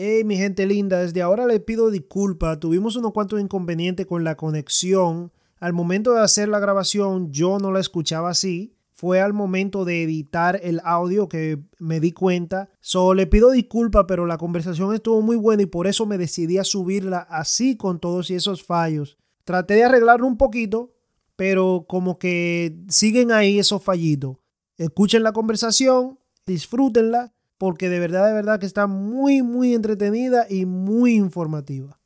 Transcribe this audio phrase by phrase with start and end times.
[0.00, 2.60] Hey, mi gente linda, desde ahora le pido disculpas.
[2.60, 5.32] Tuvimos unos cuantos inconvenientes con la conexión.
[5.58, 8.76] Al momento de hacer la grabación, yo no la escuchaba así.
[8.92, 12.70] Fue al momento de editar el audio que me di cuenta.
[12.80, 16.58] Solo le pido disculpas, pero la conversación estuvo muy buena y por eso me decidí
[16.58, 19.18] a subirla así con todos esos fallos.
[19.42, 20.94] Traté de arreglarlo un poquito,
[21.34, 24.36] pero como que siguen ahí esos fallitos.
[24.76, 30.64] Escuchen la conversación, disfrútenla porque de verdad, de verdad que está muy, muy entretenida y
[30.66, 31.97] muy informativa.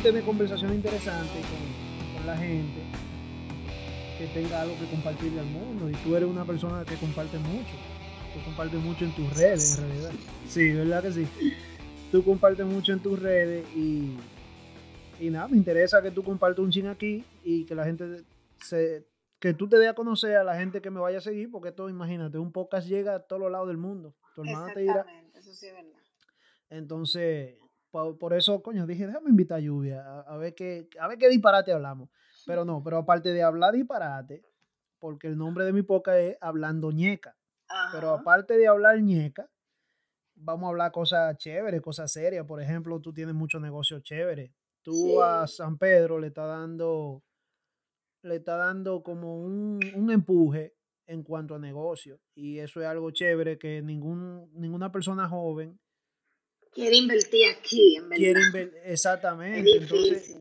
[0.00, 2.80] Tener conversación interesante con, la gente
[4.16, 5.90] que tenga algo que compartirle al mundo.
[5.90, 7.74] Y tú eres una persona que comparte mucho.
[8.32, 10.10] Tú compartes mucho en tus redes, en realidad.
[10.48, 11.28] Sí, ¿verdad que sí?
[12.12, 14.16] Tú compartes mucho en tus redes y,
[15.18, 18.22] y nada, me interesa que tú compartas un ching aquí y que la gente
[18.58, 19.04] se,
[19.42, 21.70] que tú te dé a conocer a la gente que me vaya a seguir, porque
[21.70, 24.14] esto, imagínate, un podcast llega a todos los lados del mundo.
[24.36, 25.04] Tu hermana te dirá.
[25.34, 25.98] Eso sí es verdad.
[26.70, 27.56] Entonces,
[27.92, 31.72] por, eso, coño, dije, déjame invitar a Lluvia a, ver qué, a ver qué disparate
[31.72, 32.08] hablamos.
[32.46, 34.42] Pero no, pero aparte de hablar disparate,
[34.98, 37.36] porque el nombre de mi poca es Hablando ñeca.
[37.92, 39.48] Pero aparte de hablar ñeca,
[40.34, 42.46] vamos a hablar cosas chéveres, cosas serias.
[42.46, 44.50] Por ejemplo, tú tienes muchos negocios chéveres.
[44.82, 47.22] Tú a San Pedro le está dando,
[48.22, 50.74] le está dando como un, un empuje
[51.06, 52.20] en cuanto a negocio.
[52.34, 55.78] Y eso es algo chévere que ningún, ninguna persona joven
[56.72, 58.70] Quiere invertir aquí, en verdad.
[58.84, 59.70] exactamente.
[59.76, 60.36] Entonces,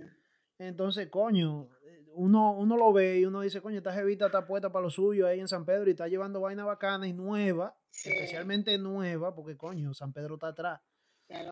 [0.58, 1.70] entonces, coño,
[2.14, 5.28] uno, uno lo ve y uno dice, coño, esta jevita está puesta para lo suyo
[5.28, 9.94] ahí en San Pedro y está llevando vaina bacana y nueva, especialmente nueva, porque coño,
[9.94, 10.82] San Pedro está atrás.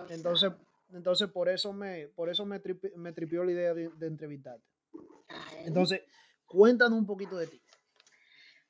[0.09, 0.51] Entonces,
[0.93, 2.61] entonces por eso me, por eso me,
[2.95, 4.65] me tripió la idea de, entrevistarte.
[5.65, 6.01] Entonces,
[6.45, 7.61] cuéntanos un poquito de ti.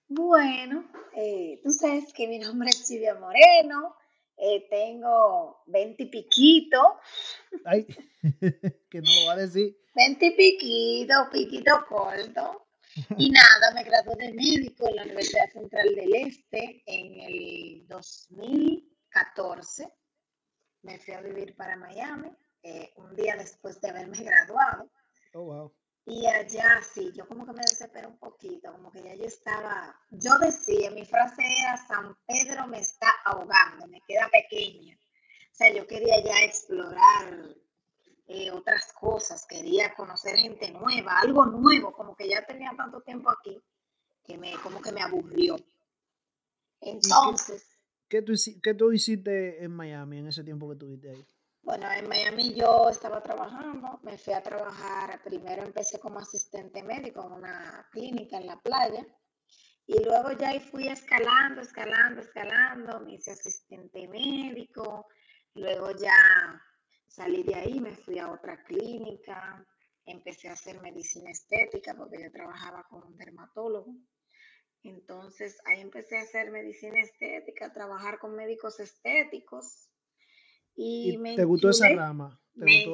[0.08, 3.96] Bueno, eh, tú sabes que mi nombre es Silvia Moreno,
[4.40, 7.00] eh, tengo 20 y piquito.
[7.66, 7.86] Ay,
[8.90, 9.78] que no lo va a decir.
[9.96, 12.68] 20 y piquito, piquito corto.
[13.18, 19.92] Y nada, me gradué de médico en la Universidad Central del Este en el 2014.
[20.82, 22.30] Me fui a vivir para Miami
[22.64, 24.90] eh, un día después de haberme graduado.
[25.34, 25.76] Oh, wow.
[26.10, 29.96] Y allá sí, yo como que me desesperé un poquito, como que ya yo estaba,
[30.10, 34.96] yo decía, mi frase era, San Pedro me está ahogando, me queda pequeña.
[34.96, 37.56] O sea, yo quería ya explorar
[38.26, 43.30] eh, otras cosas, quería conocer gente nueva, algo nuevo, como que ya tenía tanto tiempo
[43.30, 43.62] aquí,
[44.24, 45.58] que me, como que me aburrió.
[46.82, 47.68] Entonces...
[48.08, 48.34] ¿Qué, tú,
[48.64, 51.26] ¿Qué tú hiciste en Miami en ese tiempo que estuviste ahí?
[51.70, 57.24] Bueno, en Miami yo estaba trabajando, me fui a trabajar, primero empecé como asistente médico
[57.24, 59.06] en una clínica en la playa
[59.86, 65.06] y luego ya ahí fui escalando, escalando, escalando, me hice asistente médico,
[65.54, 66.60] luego ya
[67.08, 69.64] salí de ahí, me fui a otra clínica,
[70.06, 73.94] empecé a hacer medicina estética porque yo trabajaba con un dermatólogo.
[74.82, 79.92] Entonces ahí empecé a hacer medicina estética, a trabajar con médicos estéticos
[80.82, 82.40] y, ¿Te gustó esa rama?
[82.56, 82.86] me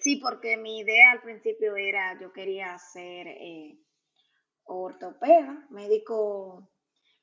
[0.00, 3.78] Sí, porque mi idea al principio era, yo quería ser eh,
[4.64, 6.70] ortopeda, médico,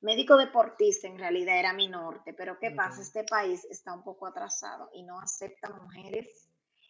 [0.01, 3.03] médico deportista en realidad era mi norte, pero ¿qué pasa?
[3.03, 6.49] Este país está un poco atrasado y no acepta mujeres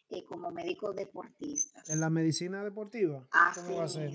[0.10, 1.90] eh, como médicos deportistas.
[1.90, 3.28] ¿En la medicina deportiva?
[3.32, 4.12] Así va a ser?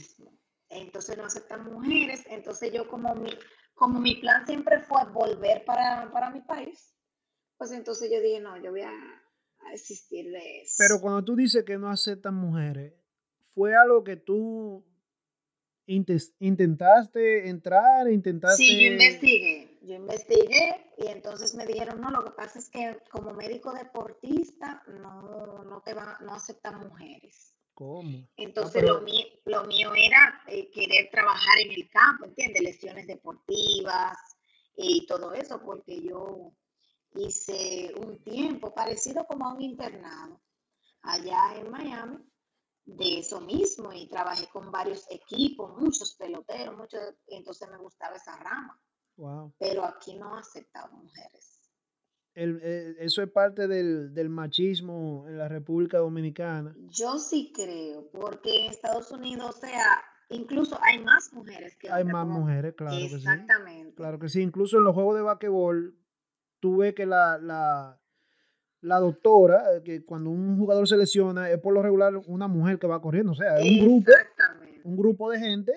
[0.71, 3.31] Entonces no aceptan mujeres, entonces yo como mi,
[3.75, 6.95] como mi plan siempre fue volver para, para mi país,
[7.59, 8.93] pues entonces yo dije, no, yo voy a,
[9.73, 10.77] existir de eso.
[10.79, 12.95] Pero cuando tú dices que no aceptan mujeres,
[13.53, 14.83] ¿fue algo que tú
[15.87, 18.63] intentaste entrar, intentaste...
[18.63, 22.99] Sí, yo investigué, yo investigué y entonces me dijeron, no, lo que pasa es que
[23.11, 27.55] como médico deportista no, no te va, no aceptan mujeres.
[27.75, 28.19] ¿Cómo?
[28.19, 32.63] Ah, entonces lo, mío, lo mío era eh, querer trabajar en el campo, ¿entiendes?
[32.63, 34.17] Lesiones deportivas
[34.77, 36.53] y todo eso, porque yo
[37.15, 40.41] hice un tiempo parecido como a un internado
[41.03, 42.19] allá en Miami
[42.85, 48.37] de eso mismo y trabajé con varios equipos, muchos peloteros, muchos, entonces me gustaba esa
[48.37, 48.81] rama.
[49.59, 51.61] Pero aquí no aceptado mujeres.
[52.35, 56.75] eh, eso es parte del, del, machismo en la República Dominicana.
[56.89, 60.01] Yo sí creo, porque en Estados Unidos, o sea,
[60.31, 63.17] incluso hay más mujeres que Hay más mujeres, claro Exactamente.
[63.17, 63.29] que sí.
[63.29, 63.95] Exactamente.
[63.97, 65.99] Claro que sí, incluso en los juegos de basquetbol,
[66.61, 68.01] tú ves que la, la,
[68.81, 72.79] la doctora, eh, que cuando un jugador se lesiona, es por lo regular una mujer
[72.79, 74.13] que va corriendo, o sea, es un grupo,
[74.85, 75.73] un grupo de gente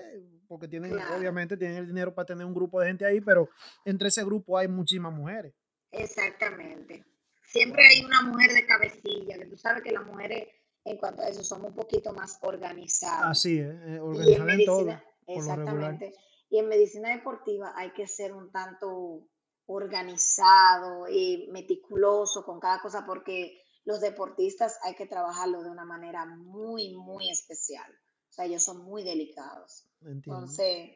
[0.52, 3.48] porque tienen, obviamente, tienen el dinero para tener un grupo de gente ahí, pero
[3.86, 5.54] entre ese grupo hay muchísimas mujeres.
[5.92, 7.06] Exactamente.
[7.42, 10.50] Siempre hay una mujer de cabecilla, que tú sabes que las mujeres,
[10.84, 13.32] en cuanto a eso, son un poquito más organizadas.
[13.32, 15.02] Así es, eh, organizadas en, todo.
[15.28, 16.14] exactamente.
[16.50, 19.30] Y en medicina deportiva hay que ser un tanto
[19.68, 26.26] organizado y meticuloso con cada cosa porque los deportistas hay que trabajarlo de una manera
[26.26, 27.90] muy, muy especial.
[28.30, 29.88] O sea, ellos son muy delicados.
[30.06, 30.92] Entonces,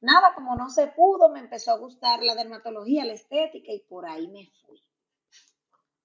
[0.00, 4.06] nada, como no se pudo, me empezó a gustar la dermatología, la estética y por
[4.06, 4.82] ahí me fui.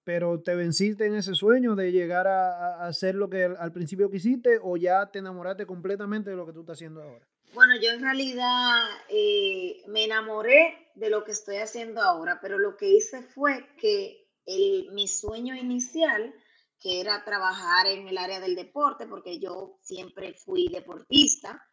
[0.04, 4.60] Pero te venciste en ese sueño de llegar a, hacer lo que al principio quisiste
[4.62, 7.26] o ya te enamoraste completamente de lo que tú estás haciendo ahora?
[7.54, 12.76] Bueno, yo en realidad eh, me enamoré de lo que estoy haciendo ahora, pero lo
[12.76, 16.34] que hice fue que el, mi sueño inicial
[16.80, 21.64] que era trabajar en el área del deporte, porque yo siempre fui deportista.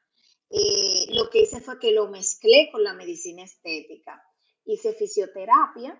[0.51, 4.23] Eh, lo que hice fue que lo mezclé con la medicina estética.
[4.67, 5.99] Hice fisioterapia,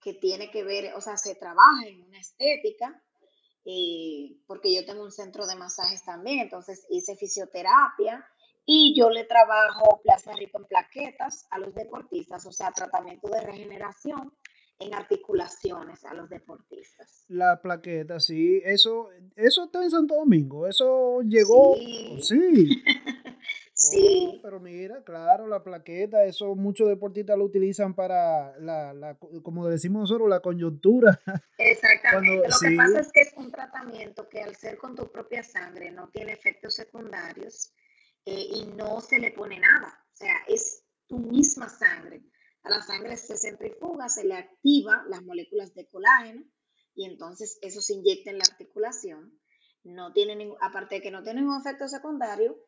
[0.00, 3.04] que tiene que ver, o sea, se trabaja en una estética,
[3.66, 8.26] eh, porque yo tengo un centro de masajes también, entonces hice fisioterapia
[8.70, 13.40] y yo le trabajo plasma rico en plaquetas a los deportistas, o sea, tratamiento de
[13.40, 14.30] regeneración
[14.78, 17.24] en articulaciones a los deportistas.
[17.28, 22.18] La plaqueta, sí, eso, eso está en Santo Domingo, eso llegó, sí.
[22.20, 22.84] sí.
[23.72, 24.34] sí.
[24.36, 29.66] Oh, pero mira, claro, la plaqueta, eso muchos deportistas lo utilizan para la, la como
[29.66, 31.18] decimos nosotros, la coyuntura.
[31.56, 32.46] Exactamente.
[32.48, 35.90] lo que pasa es que es un tratamiento que al ser con tu propia sangre
[35.90, 37.72] no tiene efectos secundarios
[38.28, 39.98] eh, y no se le pone nada.
[40.12, 42.22] O sea, es tu misma sangre
[42.62, 46.44] a la sangre se centrifuga, se le activa las moléculas de colágeno
[46.94, 49.38] y entonces eso se inyecta en la articulación.
[49.84, 52.58] No tiene ningún, aparte de que no tiene ningún efecto secundario,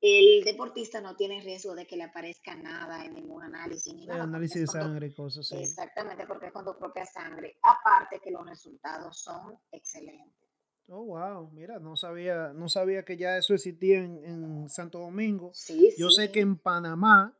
[0.00, 4.24] el deportista no tiene riesgo de que le aparezca nada en ningún análisis ni nada.
[4.24, 5.62] Análisis de sangre y cosas así.
[5.62, 7.58] Exactamente, porque es con tu propia sangre.
[7.62, 10.43] Aparte que los resultados son excelentes.
[10.88, 15.50] Oh, wow, mira, no sabía, no sabía que ya eso existía en, Santo Domingo.
[15.54, 17.34] Sí, Yo sé que en Panamá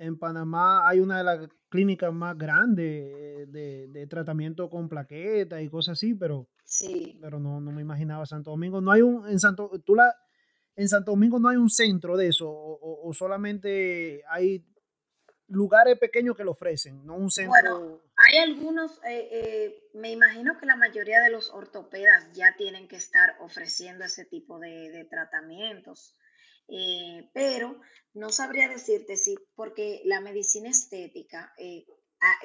[0.00, 5.98] en Panamá hay una de las clínicas más grandes de, tratamiento con plaquetas y cosas
[5.98, 7.18] así, pero, sí.
[7.20, 8.80] pero no, no me imaginaba Santo Domingo.
[8.80, 10.16] No hay un, en Santo, tú la,
[10.74, 14.64] en Santo Domingo no hay un centro de eso, o, solamente hay
[15.50, 17.50] lugares pequeños que lo ofrecen, no un centro.
[17.50, 22.88] Bueno, hay algunos, eh, eh, me imagino que la mayoría de los ortopedas ya tienen
[22.88, 26.16] que estar ofreciendo ese tipo de tratamientos.
[26.72, 27.80] Eh, pero
[28.14, 31.52] no sabría decirte si, porque la medicina estética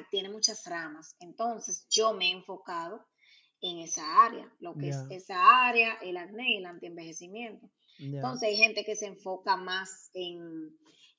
[0.09, 3.05] tiene muchas ramas, entonces yo me he enfocado
[3.61, 7.69] en esa área, lo que es esa área, el acné y el antienvejecimiento.
[7.99, 10.75] Entonces hay gente que se enfoca más en,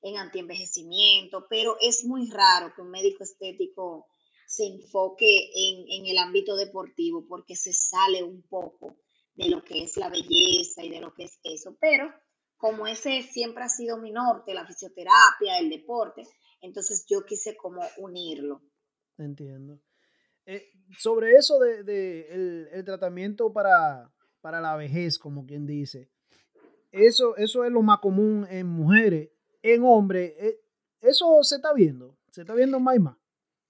[0.06, 4.06] en antienvejecimiento, pero es muy raro que un médico estético
[4.47, 8.99] se enfoque en, el ámbito deportivo porque se sale un poco
[9.35, 12.08] de lo que es la belleza y de lo que es eso, pero
[12.56, 16.22] como ese siempre ha sido mi norte, la fisioterapia, el deporte,
[16.60, 18.63] entonces yo quise como unirlo.
[19.19, 19.81] Entiendo.
[20.46, 26.08] Eh, sobre eso de, el, tratamiento para, para, la vejez, como quien dice,
[26.93, 29.31] eso, eso es lo más común en mujeres,
[29.75, 30.61] en hombres, eh,
[31.01, 33.17] eso se está viendo, se está viendo más y más.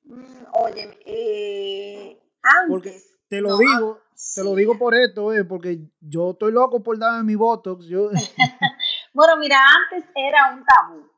[0.05, 4.01] Mm, oye, eh, antes, Porque te lo digo,
[4.35, 7.87] te lo digo por esto, eh, porque yo estoy loco por darme mi Botox.
[7.87, 8.11] Yo...
[9.15, 11.11] bueno, mira, antes era un tabú.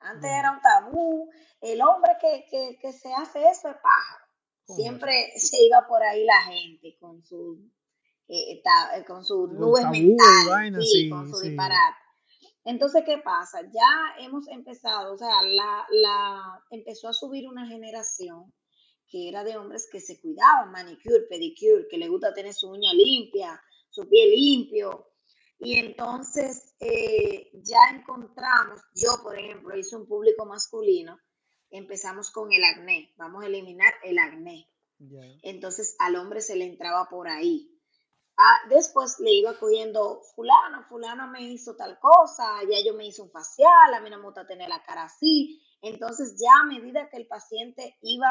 [0.00, 1.30] Antes era un tabú.
[1.60, 4.24] El hombre que, que, se hace eso es pájaro.
[4.66, 7.70] Siempre se iba por ahí la gente con su
[8.28, 12.03] eh, eh con sus nubes mentales, sí, con su disparate.
[12.64, 13.60] Entonces, ¿qué pasa?
[13.62, 18.52] Ya hemos empezado, o sea, la, la, empezó a subir una generación
[19.06, 22.92] que era de hombres que se cuidaban, manicure, pedicure, que le gusta tener su uña
[22.94, 25.10] limpia, su piel limpio.
[25.58, 31.18] Y entonces eh, ya encontramos, yo por ejemplo hice un público masculino,
[31.70, 34.68] empezamos con el acné, vamos a eliminar el acné.
[35.42, 37.73] Entonces al hombre se le entraba por ahí.
[38.36, 43.22] Ah, después le iba cogiendo fulano, fulano me hizo tal cosa, ya yo me hice
[43.22, 45.62] un facial, a mí no me gusta tener la cara así.
[45.82, 48.28] Entonces ya a medida que el paciente iba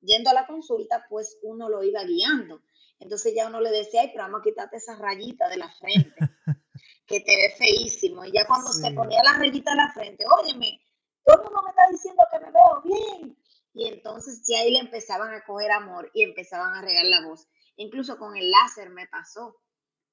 [0.00, 2.62] yendo a la consulta, pues uno lo iba guiando.
[2.98, 6.14] Entonces ya uno le decía, ay, pero vamos a quitarte esa rayita de la frente,
[7.06, 8.24] que te ve feísimo.
[8.24, 10.80] Y ya cuando se ponía la rayita de la frente, óyeme,
[11.24, 13.38] todo el mundo me está diciendo que me veo bien.
[13.74, 17.48] Y entonces ya ahí le empezaban a coger amor y empezaban a regar la voz.
[17.76, 19.56] Incluso con el láser me pasó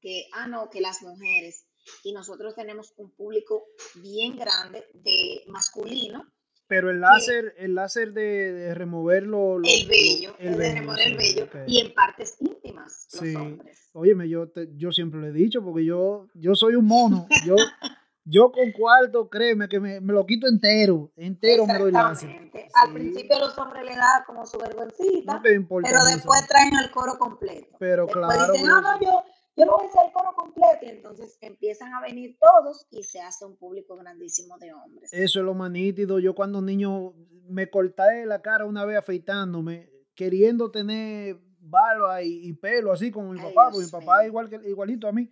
[0.01, 1.65] que, ah, no, que las mujeres,
[2.03, 6.25] y nosotros tenemos un público bien grande de masculino.
[6.67, 11.17] Pero el láser, el láser de, de remover lo, el vello, el de remover el
[11.17, 13.89] vello y en partes íntimas los hombres.
[13.93, 17.27] Óyeme, yo, yo siempre lo he dicho porque yo, yo soy un mono.
[17.43, 17.55] Yo,
[18.29, 22.29] yo con cuarto, créeme que me, lo quito entero, entero me doy láser.
[22.75, 27.17] Al principio a los hombres le da como su vergüencita, pero después traen el coro
[27.17, 27.77] completo.
[27.79, 28.53] Pero claro.
[28.53, 29.23] Dicen, no, no, yo,
[29.55, 30.79] yo no voy a hacer el coro completo.
[30.83, 35.11] Y entonces empiezan a venir todos y se hace un público grandísimo de hombres.
[35.11, 36.19] Eso es lo más nítido.
[36.19, 37.13] Yo cuando niño
[37.47, 43.39] me corté la cara una vez afeitándome, queriendo tener barba y, pelo así como mi
[43.39, 45.31] papá, porque mi papá es igual que, igualito a mí.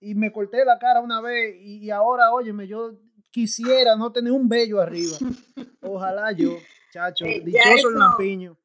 [0.00, 2.92] Y me corté la cara una vez y, ahora, óyeme, yo
[3.30, 5.16] quisiera no tener un vello arriba.
[5.80, 6.58] Ojalá yo,
[6.92, 8.58] chacho, eh, dichoso el lampiño.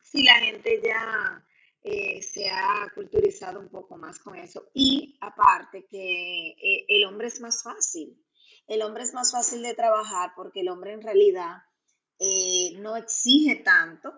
[0.00, 1.42] Sí, la gente ya
[1.84, 4.68] eh, se ha culturizado un poco más con eso.
[4.72, 8.16] Y aparte que eh, el hombre es más fácil.
[8.68, 11.56] El hombre es más fácil de trabajar porque el hombre en realidad
[12.18, 14.12] eh, no exige tanto.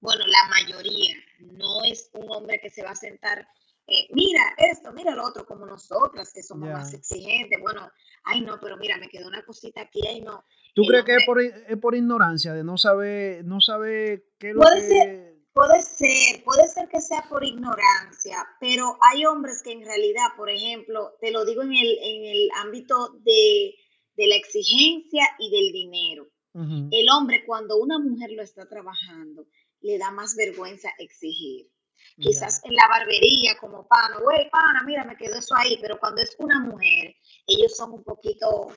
[0.00, 3.48] Bueno, la mayoría no es un hombre que se va a sentar,
[3.86, 7.60] mira esto, mira lo otro, como nosotras que somos más exigentes.
[7.60, 7.90] Bueno,
[8.24, 10.44] ay no, pero mira, me quedó una cosita aquí, ay no.
[10.74, 14.54] ¿Tú crees que es por, es por, ignorancia, de no saber, no saber qué es
[14.54, 15.34] lo que...
[15.54, 20.50] Puede ser, puede ser que sea por ignorancia, pero hay hombres que en realidad, por
[20.50, 23.72] ejemplo, te lo digo en el, en el ámbito de,
[24.16, 26.28] la exigencia y del dinero.
[26.54, 29.46] El hombre, cuando una mujer lo está trabajando,
[29.80, 31.68] le da más vergüenza exigir.
[32.16, 36.22] Quizás en la barbería, como pana, güey, pana, mira, me quedó eso ahí, pero cuando
[36.22, 37.14] es una mujer,
[37.46, 38.68] ellos son un poquito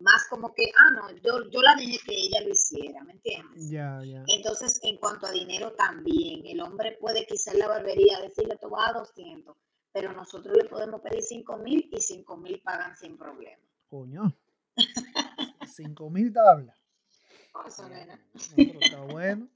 [0.00, 3.70] más como que, ah, no, yo, yo la dejé que ella lo hiciera, ¿me entiendes?
[3.70, 4.24] Ya, ya.
[4.28, 8.70] Entonces, en cuanto a dinero también, el hombre puede quizás en la barbería decirle, tú
[8.70, 9.56] vas a 200,
[9.92, 13.62] pero nosotros le podemos pedir 5 mil y 5 mil pagan sin problema.
[13.88, 14.34] Coño.
[15.66, 16.76] 5 mil tablas.
[17.66, 18.18] Eso, nena.
[18.56, 19.48] está bueno.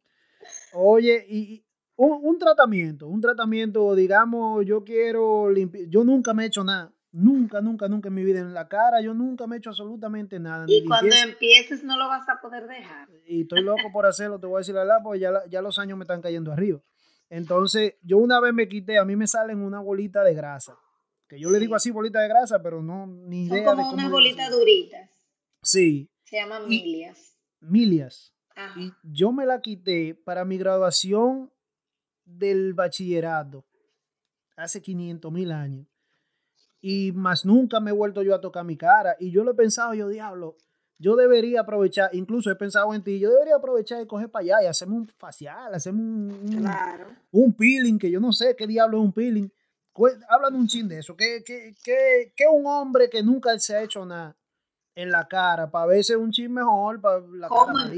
[0.73, 1.65] Oye, y,
[1.97, 6.93] un, un, tratamiento, un tratamiento, digamos, yo quiero limpiar, yo nunca me he hecho nada
[7.15, 10.41] Nunca, nunca, nunca en mi vida en la cara, yo nunca me he hecho absolutamente
[10.41, 10.65] nada.
[10.67, 13.09] Y cuando empieces no lo vas a poder dejar.
[13.27, 15.79] Y estoy loco por hacerlo, te voy a decir la verdad, porque ya, ya los
[15.79, 16.83] años me están cayendo arriba.
[17.31, 20.77] Entonces, yo una vez me quité, a mí me salen una bolita de grasa.
[21.29, 23.95] Que yo le digo así, bolita de grasa, pero no, ni idea como de cómo.
[23.95, 25.09] unas bolitas duritas.
[25.63, 26.11] Sí.
[26.25, 27.39] Se llaman milias.
[27.61, 28.35] Milias.
[28.77, 31.53] Y yo me la quité para mi graduación
[32.25, 33.65] del bachillerato
[34.57, 35.87] hace 500 mil años
[36.87, 39.17] y más nunca me he vuelto yo a tocar mi cara.
[39.19, 40.59] Y yo lo he pensado, yo diablo,
[40.99, 44.63] yo debería aprovechar, incluso he pensado en ti, yo debería aprovechar y coger para allá
[44.63, 46.69] y hacerme un facial, hacerme un,
[47.31, 49.51] un, peeling, que yo no sé qué diablo es un peeling.
[50.29, 53.83] Hablan un chin de eso, que, que, que, que un hombre que nunca se ha
[53.83, 54.37] hecho nada
[54.95, 57.91] en la cara, para verse un chin mejor, para la cara más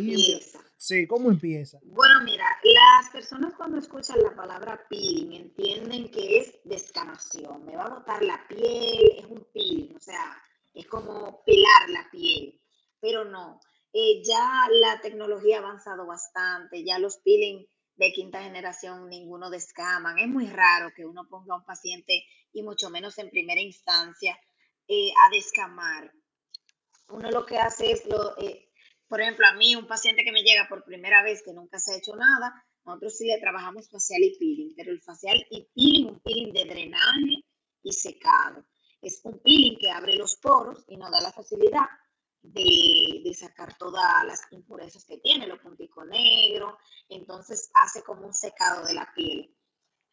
[0.78, 1.78] Sí, ¿cómo empieza?
[1.82, 7.84] Bueno, mira, las personas cuando escuchan la palabra peeling entienden que es descamación, me va
[7.84, 10.36] a botar la piel, es un peeling, o sea,
[10.74, 12.60] es como pelar la piel,
[13.00, 13.58] pero no,
[13.92, 17.66] eh, ya la tecnología ha avanzado bastante, ya los peeling
[17.96, 22.62] de quinta generación ninguno descaman, es muy raro que uno ponga a un paciente y
[22.62, 24.38] mucho menos en primera instancia
[24.88, 26.12] eh, a descamar.
[27.08, 28.65] Uno lo que hace es lo, eh,
[29.08, 31.92] por ejemplo, a mí, un paciente que me llega por primera vez que nunca se
[31.92, 36.08] ha hecho nada, nosotros sí le trabajamos facial y peeling, pero el facial y peeling,
[36.08, 37.44] un peeling de drenaje
[37.82, 38.64] y secado.
[39.00, 41.86] Es un peeling que abre los poros y nos da la facilidad
[42.42, 46.74] de, de sacar todas las impurezas que tiene, los punticos negros,
[47.08, 49.52] entonces hace como un secado de la piel.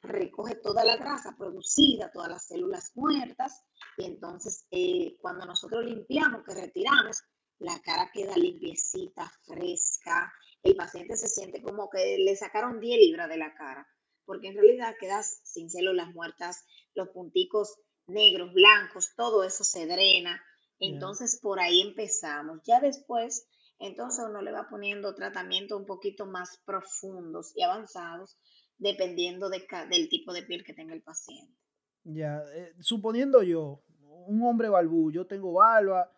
[0.02, 3.64] Recoge toda la grasa producida, todas las células muertas,
[3.98, 7.24] y entonces eh, cuando nosotros limpiamos, que retiramos,
[7.64, 10.32] la cara queda limpiecita, fresca,
[10.64, 13.88] el paciente se siente como que le sacaron 10 libras de la cara,
[14.26, 20.42] porque en realidad quedas sin células muertas, los punticos negros, blancos, todo eso se drena.
[20.80, 22.62] Entonces por ahí empezamos.
[22.66, 23.48] Ya después,
[23.80, 28.38] entonces uno le va poniendo tratamientos un poquito más profundos y avanzados,
[28.78, 31.58] dependiendo del tipo de piel que tenga el paciente.
[32.04, 33.84] Ya, eh, suponiendo yo,
[34.28, 36.12] un hombre balbú, yo tengo barba,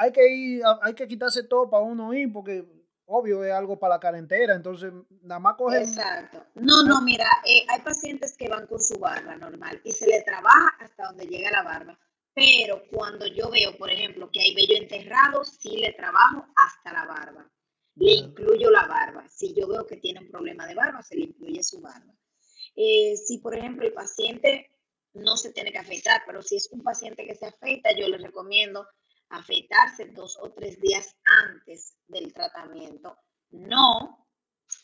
[0.00, 2.64] hay que ir, hay que quitarse todo para uno ir, porque
[3.04, 4.90] obvio, es algo para la cara entera, entonces
[5.22, 5.78] nada más coge...
[5.78, 6.42] Exacto.
[6.54, 10.22] No, no, mira, eh, hay pacientes que van con su barba normal y se le
[10.22, 11.98] trabaja hasta donde llega la barba.
[12.32, 17.04] Pero cuando yo veo, por ejemplo, que hay vello enterrado, sí le trabajo hasta la
[17.04, 17.50] barba.
[17.96, 19.28] Le incluyo la barba.
[19.28, 22.14] Si yo veo que tiene un problema de barba, se le incluye su barba.
[22.74, 24.70] Eh, si, por ejemplo, el paciente
[25.12, 28.16] no se tiene que afeitar, pero si es un paciente que se afeita, yo le
[28.16, 28.86] recomiendo
[29.30, 33.16] afeitarse dos o tres días antes del tratamiento.
[33.50, 34.26] No,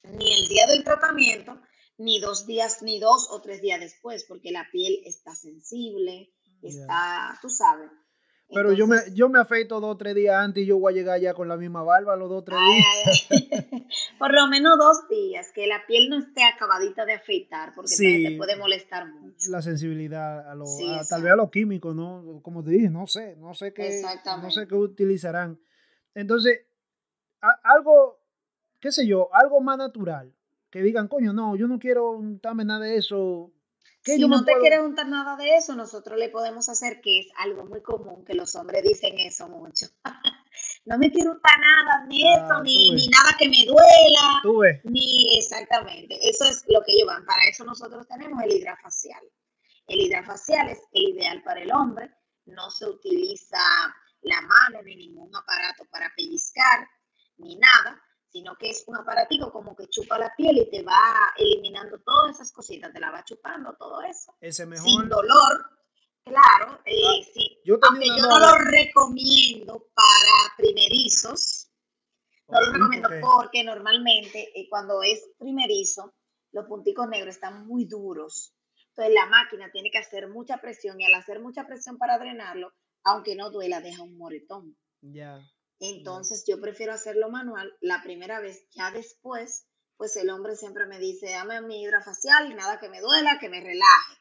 [0.04, 1.60] ni el día del tratamiento,
[1.98, 7.38] ni dos días, ni dos o tres días después, porque la piel está sensible, está,
[7.42, 7.90] tú sabes.
[8.48, 10.96] Pero yo, me, yo me afeito dos o tres días antes y yo voy a
[10.96, 13.28] llegar ya con la misma barba los dos o tres días.
[14.18, 18.36] Por lo menos dos días, que la piel no esté acabadita de afeitar, porque te
[18.36, 19.50] puede molestar mucho.
[19.50, 20.64] La sensibilidad, a lo,
[21.08, 22.40] tal vez a los químicos, ¿no?
[22.42, 24.00] Como te dije, no sé, no sé qué,
[24.40, 25.58] no sé qué utilizarán.
[26.14, 26.60] Entonces,
[27.40, 28.20] algo,
[28.80, 30.32] qué sé yo, algo más natural.
[30.70, 33.52] Que digan, coño, no, yo no quiero untarme nada de eso,
[34.14, 37.64] si no te quieres untar nada de eso, nosotros le podemos hacer que es algo
[37.64, 39.86] muy común que los hombres dicen eso mucho.
[40.84, 44.78] no me quiero untar nada, ni ah, eso, ni, nada que me duela.
[44.84, 46.18] Ni exactamente.
[46.22, 47.26] Eso es lo que ellos van.
[47.26, 49.22] Para eso nosotros tenemos el hidrafacial.
[49.88, 52.10] El hidrafacial es el ideal para el hombre.
[52.44, 53.58] No se utiliza
[54.22, 56.88] la mano ni ningún aparato para pellizcar
[57.38, 58.00] ni nada
[58.36, 62.34] sino que es un aparatico como que chupa la piel y te va eliminando todas
[62.34, 64.34] esas cositas, te la va chupando todo eso.
[64.42, 64.86] Ese mejor.
[64.86, 65.70] Sin dolor,
[66.22, 67.58] claro, eh, ah, sí.
[67.64, 71.70] Yo Aunque yo no lo recomiendo para primerizos,
[72.48, 76.14] no lo recomiendo porque normalmente eh, cuando es primerizo,
[76.52, 78.54] los punticos negros están muy duros.
[78.90, 82.74] Entonces la máquina tiene que hacer mucha presión y al hacer mucha presión para drenarlo,
[83.02, 84.76] aunque no duela, deja un moretón.
[85.00, 85.40] Ya.
[85.78, 89.66] Entonces yo prefiero hacerlo manual la primera vez, ya después,
[89.96, 93.60] pues el hombre siempre me dice, dame mi hidrafacial, nada que me duela, que me
[93.60, 94.14] relaje.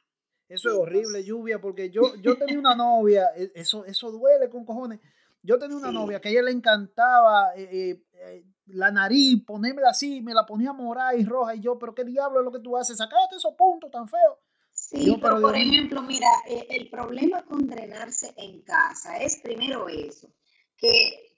[0.48, 4.66] Eso es horrible, lluvia, porque yo, yo tenía una novia, e, eso, eso duele con
[4.66, 5.00] cojones.
[5.42, 9.90] Yo tenía una novia que a ella le encantaba eh, eh, eh, la nariz, ponérmela
[9.90, 12.60] así, me la ponía morada y roja, y yo, pero qué diablo es lo que
[12.60, 14.38] tú haces, sacate esos puntos tan feos.
[14.72, 20.34] Sí, pero, por ejemplo, mira, el problema con drenarse en casa es primero eso,
[20.78, 21.35] que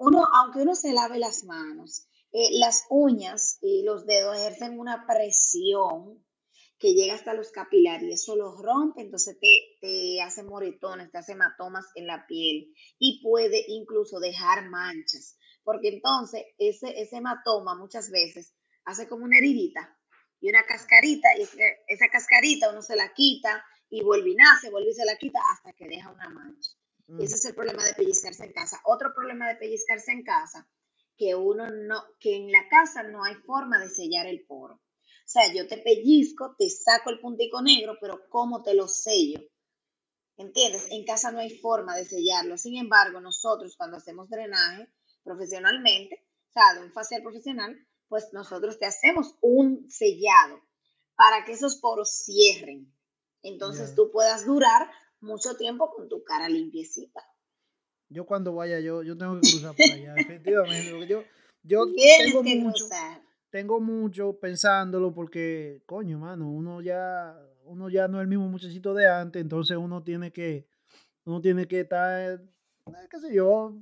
[0.00, 5.06] uno, aunque uno se lave las manos, eh, las uñas y los dedos ejercen una
[5.06, 6.24] presión
[6.78, 11.18] que llega hasta los capilares y eso los rompe, entonces te, te hace moretones, te
[11.18, 17.74] hace hematomas en la piel y puede incluso dejar manchas, porque entonces ese, ese hematoma
[17.74, 18.54] muchas veces
[18.86, 19.98] hace como una heridita
[20.40, 21.42] y una cascarita y
[21.88, 25.40] esa cascarita uno se la quita y vuelve y nace, vuelve y se la quita
[25.52, 26.70] hasta que deja una mancha.
[27.18, 28.80] Ese es el problema de pellizcarse en casa.
[28.84, 30.68] Otro problema de pellizcarse en casa,
[31.16, 34.74] que uno no, que en la casa no hay forma de sellar el poro.
[34.74, 39.40] O sea, yo te pellizco, te saco el puntico negro, pero ¿cómo te lo sello?
[40.36, 40.86] ¿Entiendes?
[40.90, 42.56] En casa no hay forma de sellarlo.
[42.56, 44.88] Sin embargo, nosotros cuando hacemos drenaje
[45.22, 47.76] profesionalmente, o sea, de un facial profesional,
[48.08, 50.60] pues nosotros te hacemos un sellado
[51.14, 52.92] para que esos poros cierren.
[53.42, 57.20] Entonces tú puedas durar mucho tiempo con tu cara limpiecita.
[58.08, 61.22] Yo cuando vaya, yo, yo tengo que cruzar por allá, efectivamente, porque yo,
[61.62, 61.84] yo
[62.18, 62.88] tengo mucho,
[63.50, 68.94] tengo mucho pensándolo porque, coño, mano, uno ya, uno ya no es el mismo muchachito
[68.94, 70.66] de antes, entonces uno tiene que,
[71.24, 72.38] uno tiene que estar, eh,
[73.08, 73.76] qué sé yo,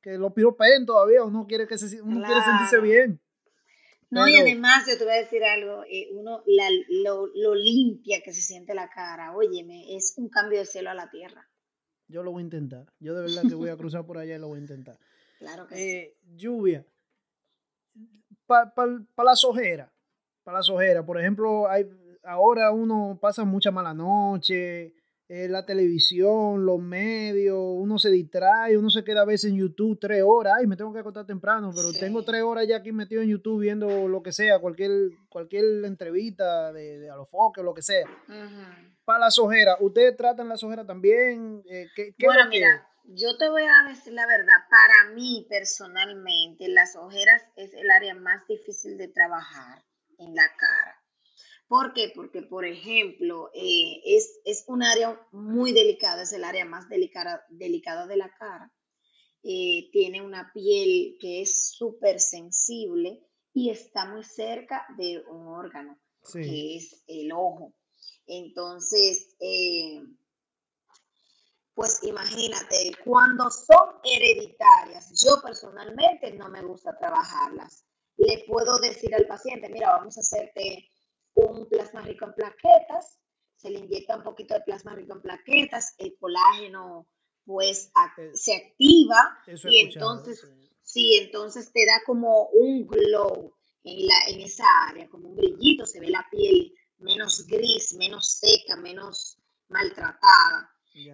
[0.00, 3.20] que lo piropen todavía, uno quiere que se, uno quiere sentirse bien.
[4.10, 8.20] No, y además yo te voy a decir algo, eh, uno, la, lo, lo, limpia
[8.22, 11.48] que se siente la cara, óyeme, es un cambio de cielo a la tierra.
[12.06, 14.38] Yo lo voy a intentar, yo de verdad que voy a cruzar por allá y
[14.38, 14.96] lo voy a intentar.
[15.38, 16.86] Claro que eh, Lluvia,
[18.46, 19.90] para pa, pa las ojeras,
[20.44, 21.88] para las ojeras, por ejemplo, hay,
[22.22, 24.94] ahora uno pasa mucha mala noche,
[25.28, 29.98] eh, la televisión, los medios, uno se distrae, uno se queda a veces en YouTube
[30.00, 33.22] tres horas, ay, me tengo que acostar temprano, pero tengo tres horas ya aquí metido
[33.22, 34.92] en YouTube viendo lo que sea, cualquier,
[35.28, 38.06] cualquier entrevista de, de a los foques, lo que sea.
[39.04, 41.60] Para las ojeras, ¿ustedes tratan las ojeras también?
[41.68, 46.94] Eh, ¿qué, bueno, mira, yo te voy a decir la verdad, para mí personalmente, las
[46.94, 49.82] ojeras es el área más difícil de trabajar
[50.18, 50.95] en la cara
[51.68, 52.12] ¿Por qué?
[52.14, 57.44] Porque, por ejemplo, eh, es, es, un área muy delicada, es el área más delicada,
[57.48, 58.72] delicada de la cara.
[59.42, 63.20] Eh, tiene una piel que es súper sensible
[63.52, 65.98] y está muy cerca de un órgano,
[66.32, 67.74] que es el ojo.
[68.26, 70.02] Entonces, eh,
[71.74, 77.84] Pues imagínate, cuando son hereditarias, yo personalmente no me gusta trabajarlas.
[78.16, 80.90] Le puedo decir al paciente, mira, vamos a hacerte
[81.36, 83.20] un plasma rico en plaquetas,
[83.54, 87.08] se le inyecta un poquito de plasma rico en plaquetas, el colágeno
[87.44, 87.92] pues
[88.34, 90.70] se activa y entonces, sí.
[90.82, 95.86] sí, entonces te da como un glow en, la, en esa área, como un brillito,
[95.86, 100.72] se ve la piel menos gris, menos seca, menos maltratada.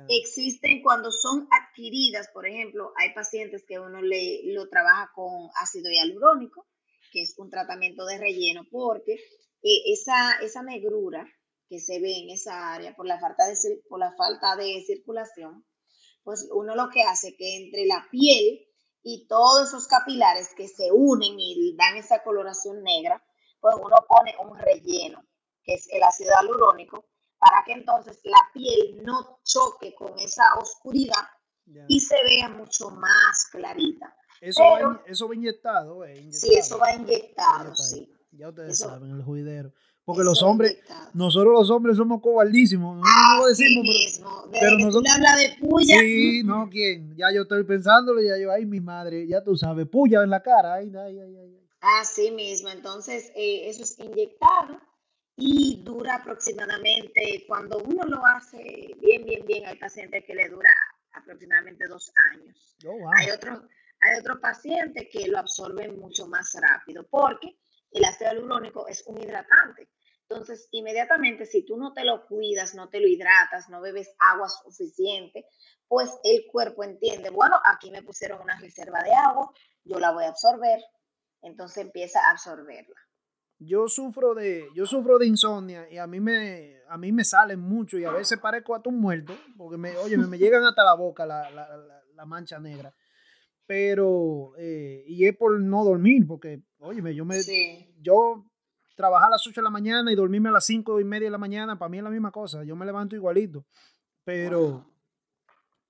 [0.09, 5.91] Existen cuando son adquiridas, por ejemplo, hay pacientes que uno le lo trabaja con ácido
[5.91, 6.69] hialurónico,
[7.11, 9.19] que es un tratamiento de relleno, porque
[9.62, 11.27] esa, esa negrura
[11.68, 13.57] que se ve en esa área por la falta de,
[13.88, 15.64] por la falta de circulación,
[16.22, 18.61] pues uno lo que hace que entre la piel
[19.03, 23.22] y todos esos capilares que se unen y dan esa coloración negra,
[23.61, 25.25] pues uno pone un relleno,
[25.64, 27.07] que es el ácido hialurónico,
[27.38, 31.25] para que entonces la piel no choque con esa oscuridad
[31.88, 34.14] y se vea mucho más clarita.
[34.40, 37.75] Eso, va, pero- eso va inyectado, eh, Sí, eso va inyectado, Inyectado.
[37.77, 38.12] sí.
[38.33, 39.73] Ya ustedes Eso- saben, el juidero.
[40.05, 40.79] Porque Eso los hombres,
[41.14, 42.97] nosotros los hombres somos cobardísimos.
[42.97, 44.47] No, Ah, lo sí decimos, pero-.
[44.47, 47.16] Desde pero que tú nosotros- le hablas de puya, Sí, no, ¿quién?
[47.16, 50.42] Ya yo estoy pensándolo, ya yo, ay, mi madre, ya tú sabes, puya en la
[50.42, 51.59] cara, ay, ay, ay, ay.
[52.01, 54.81] Así mismo, entonces eh, eso es inyectado
[55.37, 60.71] y dura aproximadamente, cuando uno lo hace bien, bien, bien, hay pacientes que le dura
[61.14, 62.77] aproximadamente dos años.
[62.87, 63.11] Oh, wow.
[63.18, 63.61] Hay otros
[64.05, 67.57] hay otros pacientes que lo absorben mucho más rápido porque
[67.92, 69.88] el ácido hialurónico es un hidratante.
[70.28, 74.48] Entonces, inmediatamente, si tú no te lo cuidas, no te lo hidratas, no bebes agua
[74.48, 75.46] suficiente,
[75.88, 79.52] pues el cuerpo entiende, bueno, aquí me pusieron una reserva de agua,
[79.85, 80.81] yo la voy a absorber,
[81.42, 82.96] entonces empieza a absorberla.
[83.59, 87.61] Yo sufro de, yo sufro de insomnia y a mí me, a mí me salen
[87.61, 90.94] mucho y a veces parezco hasta un muerto, porque me, oye, me, llegan hasta la
[90.94, 92.94] boca la, la- la mancha negra.
[93.73, 98.45] Pero, eh, y es por no dormir, porque, oye, yo me, Sí, yo
[98.95, 101.31] trabajar a las 8 de la mañana y dormirme a las 5 y media de
[101.31, 102.65] la mañana, para mí es la misma cosa.
[102.65, 103.65] Yo me levanto igualito.
[104.25, 104.85] Pero, wow.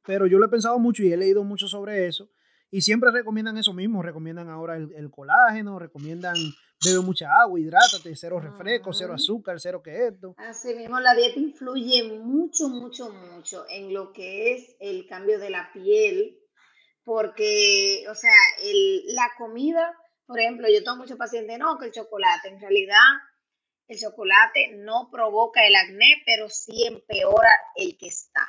[0.06, 2.30] pero yo lo he pensado mucho y he leído mucho sobre eso.
[2.70, 4.00] Y siempre recomiendan eso mismo.
[4.00, 6.36] Recomiendan ahora el, el colágeno, recomiendan
[6.84, 10.36] bebe mucha agua, hidrátate, cero refresco, cero azúcar, cero que esto.
[10.38, 15.50] Así mismo, la dieta influye mucho, mucho, mucho en lo que es el cambio de
[15.50, 16.38] la piel,
[17.04, 21.92] porque, o sea, el- la comida, por ejemplo, yo tengo muchos pacientes, no, que el
[21.92, 23.02] chocolate, en realidad,
[23.88, 28.48] el chocolate no provoca el acné, pero sí empeora el que está.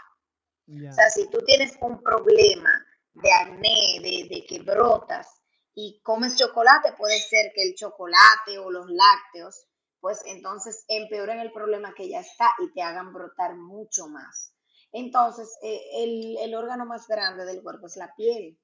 [0.91, 5.27] O sea, si tú tienes un problema de acné, de, de que brotas
[5.75, 9.67] y comes chocolate, puede ser que el chocolate o los lácteos,
[9.99, 14.53] pues entonces empeoren el problema que ya está y te hagan brotar mucho más.
[14.93, 18.60] Entonces, eh, el, órgano más grande del cuerpo es la piel.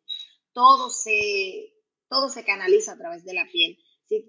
[0.53, 1.73] Todo se,
[2.07, 3.77] todo se canaliza a través de la piel.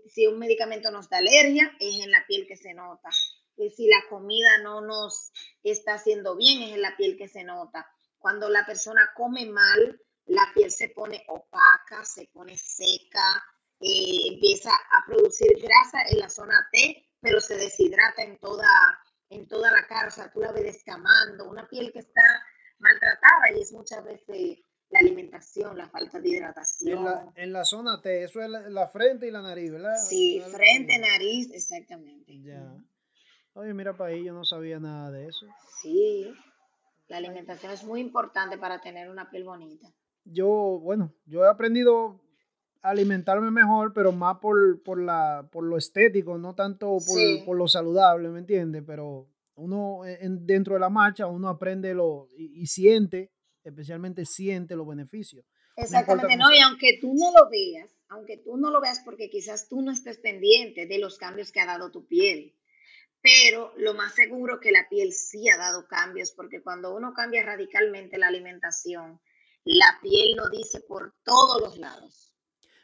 [0.09, 3.11] Si, un medicamento nos da alergia, es en la piel que se nota.
[3.57, 5.31] Y si la comida no nos
[5.63, 7.87] está haciendo bien, es en la piel que se nota.
[8.19, 13.43] Cuando la persona come mal, la piel se pone opaca, se pone seca,
[13.81, 18.67] eh, empieza a producir grasa en la zona T, pero se deshidrata en toda,
[19.31, 22.23] en toda la cara, o sea, tú la ves descamando, una piel que está
[22.79, 24.59] maltratada y es muchas veces
[24.91, 27.05] la alimentación, la falta de En hidratación.
[27.05, 29.95] la, en la zona T, eso es la, la frente y la nariz, ¿verdad?
[29.97, 32.41] Sí, frente, nariz, exactamente.
[32.43, 32.77] Ya.
[33.55, 35.47] Oye, mira para ahí, yo no sabía nada de eso.
[35.81, 36.33] Sí,
[37.09, 39.89] la alimentación es muy importante para tener una piel bonita.
[40.25, 40.49] Yo,
[40.83, 42.21] bueno, yo he aprendido
[42.83, 47.43] alimentarme mejor, pero más por, por, la, por lo estético, no tanto por, Sí.
[47.45, 48.83] por lo saludable, ¿me entiendes?
[48.87, 53.31] Pero uno en- dentro de la marcha, uno aprende lo y, y siente,
[53.63, 55.45] especialmente siente los beneficios.
[55.77, 59.31] Exactamente, cómo no, y aunque tú no lo veas, aunque tú no lo veas porque
[59.31, 62.55] quizás tú no estés pendiente de los cambios que ha dado tu piel,
[63.23, 67.43] pero lo más seguro que la piel sí ha dado cambios, porque cuando uno cambia
[67.45, 69.21] radicalmente la alimentación,
[69.65, 72.35] la piel lo dice por todos los lados.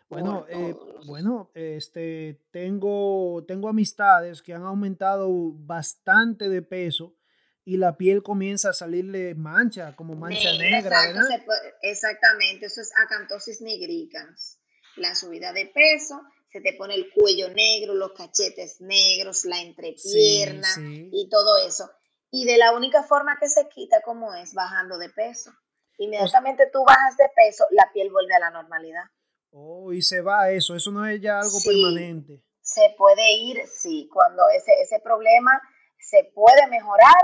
[0.09, 7.16] Bueno, eh, bueno, este, tengo, tengo amistades que han aumentado bastante de peso
[7.64, 11.45] y la piel comienza a salirle mancha, como mancha negra, exacto, ¿verdad?
[11.45, 14.61] puede- exactamente, eso es acantosis nigricans.
[14.95, 20.69] La subida de peso, se te pone el cuello negro, los cachetes negros, la entrepierna
[20.69, 21.11] sí.
[21.12, 21.90] y todo eso.
[22.31, 24.55] Y de la única forma que se quita, como es?
[24.55, 25.51] Bajando de peso.
[25.99, 29.05] Inmediatamente tú bajas de peso, la piel vuelve a la normalidad.
[29.50, 31.68] Oh, y se va eso, eso no es ya algo Sí.
[31.68, 32.42] permanente.
[32.61, 35.61] Se puede ir, sí, cuando ese, ese problema
[35.98, 37.14] se puede mejorar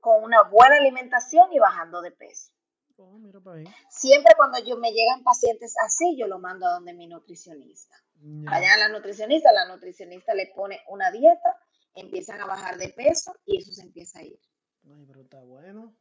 [0.00, 2.52] con una buena alimentación y bajando de peso.
[2.96, 3.64] Oh, mira para ahí.
[3.90, 7.94] Siempre cuando yo me llegan pacientes así, yo lo mando a donde mi nutricionista.
[8.48, 11.56] Allá la nutricionista, la nutricionista le pone una dieta,
[11.94, 14.40] empiezan a bajar de peso y eso se empieza a ir.
[14.84, 15.94] Ay, pero está bueno.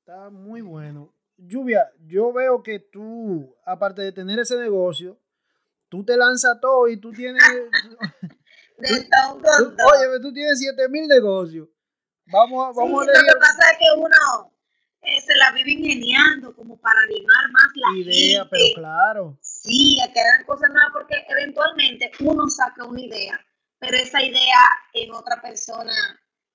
[0.00, 1.14] Está muy bueno.
[1.38, 5.18] Lluvia, yo veo que tú, aparte de tener ese negocio,
[5.88, 7.42] tú te lanzas todo y tú tienes,
[8.78, 9.86] De todo tú- montón.
[9.86, 11.68] oye, tú tienes 7000 negocios.
[12.26, 14.52] Vamos, Sí, vamos lo a leer que pasa es que uno
[15.02, 18.48] eh, se la vive ingeniando como para animar más la idea, gente.
[18.50, 23.38] pero claro, Sí, a que hagan cosas nuevas porque eventualmente uno saca una idea,
[23.78, 24.58] pero esa idea
[24.94, 25.92] en otra persona,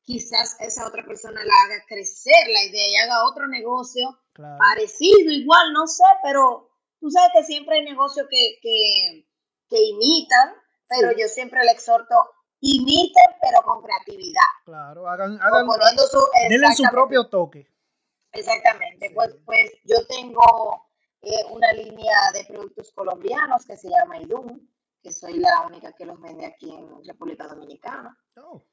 [0.02, 4.58] quizás esa otra persona la haga crecer la idea y haga otro negocio claro.
[4.58, 9.28] parecido, igual, no sé, pero tú sabes que siempre hay negocios que, que,
[9.70, 10.54] que imitan,
[10.88, 11.22] pero Sí.
[11.22, 12.16] yo siempre le exhorto,
[12.60, 14.42] imiten pero con creatividad.
[14.66, 15.66] Claro, hagan, hagan,
[16.10, 17.68] su, denle su propio toque.
[18.34, 19.14] Exactamente, Sí.
[19.16, 20.88] pues, pues yo tengo
[21.22, 24.60] eh, una línea de productos colombianos que se llama IDUM,
[25.04, 28.18] que soy la única que los vende aquí en República Dominicana.
[28.38, 28.64] Oh,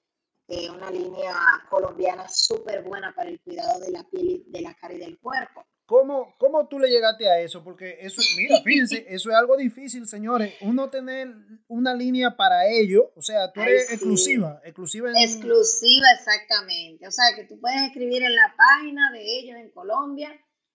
[0.48, 1.34] Eh, una línea
[1.68, 5.18] colombiana súper buena para el cuidado de la piel, y de la cara y del
[5.18, 5.64] cuerpo.
[5.84, 7.62] ¿Cómo, ¿Cómo tú le llegaste a eso?
[7.64, 10.54] Porque eso, mira, fíjense, eso es algo difícil, señores.
[10.60, 11.28] Uno tener
[11.66, 13.94] una línea para ello, o sea, tú Ay, eres sí.
[13.94, 15.16] exclusiva, exclusiva en...
[15.16, 17.06] Exclusiva, exactamente.
[17.06, 20.30] O sea, que tú puedes escribir en la página de ellos en Colombia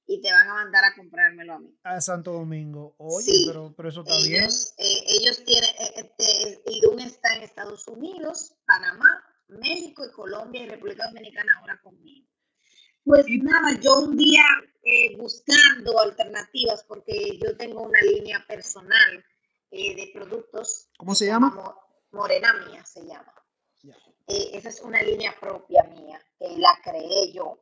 [0.08, 1.78] y te van a mandar a comprármelo a mí.
[1.84, 2.96] a Santo Domingo.
[2.98, 3.44] Oye, Sí.
[3.48, 4.42] pero, pero eso está bien.
[4.44, 9.24] Ellos, eh, ellos tienen, eh, este, IDUM está en Estados Unidos, Panamá,
[9.60, 12.28] México y Colombia y República Dominicana ahora conmigo.
[13.06, 14.44] Pues nada, yo un día
[14.84, 19.26] eh, buscando alternativas, porque yo tengo una línea personal
[19.72, 20.90] eh, de productos.
[20.98, 21.50] ¿Cómo se llama?
[21.50, 21.80] Mo-
[22.12, 23.34] Morena Mía se llama.
[23.82, 23.96] Ya.
[24.28, 27.60] Eh, esa es una línea propia mía, que la creé yo.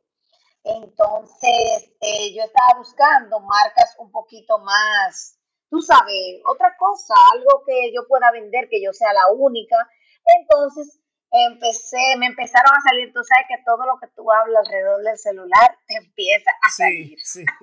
[0.76, 7.92] Entonces, eh, yo estaba buscando marcas un poquito más, tú sabes, otra cosa, algo que
[7.92, 9.76] yo pueda vender, que yo sea la única.
[10.40, 11.00] Entonces,
[11.32, 15.18] empecé, me empezaron a salir, tú sabes que todo lo que tú hablas alrededor del
[15.18, 17.18] celular te empieza a salir.
[17.22, 17.44] sí.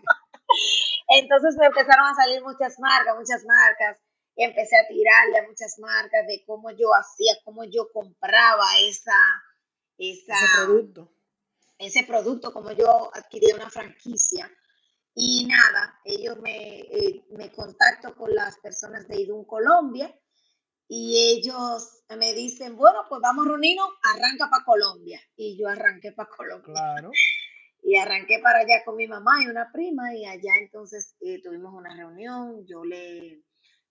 [1.09, 3.99] Entonces me empezaron a salir muchas marcas, muchas marcas,
[4.35, 9.13] y empecé a tirarle a muchas marcas de cómo yo hacía, cómo yo compraba esa,
[9.97, 11.11] esa, Ese producto.
[11.77, 14.49] ese producto, como yo adquiría una franquicia.
[15.13, 20.15] Y nada, ellos me, eh, me contacto con las personas de IDUN Colombia
[20.91, 25.21] y ellos me dicen, bueno, pues vamos reunirnos, arranca para Colombia.
[25.35, 26.73] Y yo arranqué para Colombia.
[26.73, 27.11] Claro.
[27.81, 31.73] Y arranqué para allá con mi mamá y una prima y allá entonces eh, tuvimos
[31.73, 33.41] una reunión, yo le,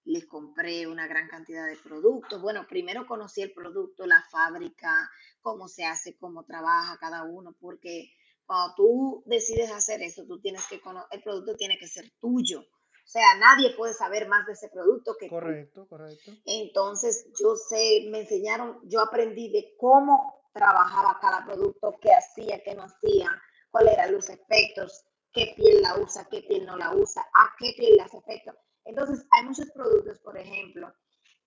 [0.05, 2.41] les compré una gran cantidad de productos.
[2.43, 8.13] Bueno, primero conocí el producto, la fábrica, cómo se hace, cómo trabaja cada uno, porque
[8.45, 12.67] cuando tú decides hacer eso, tú tienes que conocer, el producto tiene que ser tuyo.
[13.09, 15.35] O sea, nadie puede saber más de ese producto que tú.
[15.37, 16.31] Correcto, correcto.
[16.45, 22.75] Entonces, yo sé, me enseñaron, yo aprendí de cómo trabajaba cada producto, qué hacía, qué
[22.75, 23.31] no hacía,
[23.71, 27.73] cuáles eran los efectos, qué piel la usa, qué piel no la usa, a qué
[27.79, 28.53] piel le hace efecto.
[28.85, 30.93] Entonces, hay muchos productos, por ejemplo,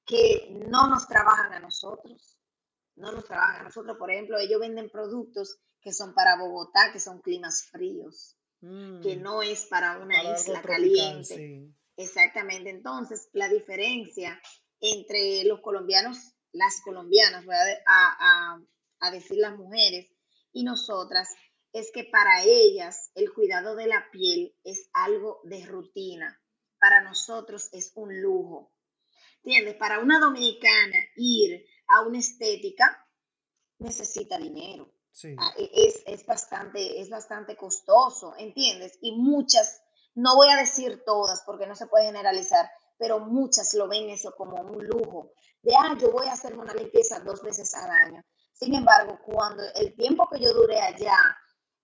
[0.03, 2.39] que no nos trabajan a nosotros.
[2.95, 3.97] No nos trabajan a nosotros.
[3.97, 9.21] Por ejemplo, ellos venden productos que son para Bogotá, que son climas fríos, que Mm,
[9.21, 11.35] no es para una para isla caliente.
[11.35, 11.75] sí.
[11.97, 12.69] Exactamente.
[12.69, 14.39] Entonces, la diferencia
[14.79, 16.17] entre los colombianos,
[16.51, 18.61] las colombianas, voy a- a-
[18.99, 20.09] a decir las mujeres,
[20.53, 21.27] y nosotras,
[21.73, 26.39] es que para ellas el cuidado de la piel es algo de rutina.
[26.79, 28.73] Para nosotros es un lujo.
[29.43, 29.75] ¿Entiendes?
[29.75, 33.07] Para una dominicana ir a una estética
[33.79, 34.93] necesita dinero.
[35.37, 38.97] Ah, e- es, es, bastante, es bastante costoso, ¿entiendes?
[39.01, 39.81] Y muchas,
[40.15, 44.33] no voy a decir todas porque no se puede generalizar, pero muchas lo ven eso
[44.35, 45.31] como un lujo.
[45.61, 48.23] De, ah, yo voy a hacerme una limpieza dos veces al año.
[48.53, 51.17] Sin embargo, cuando el tiempo que yo duré allá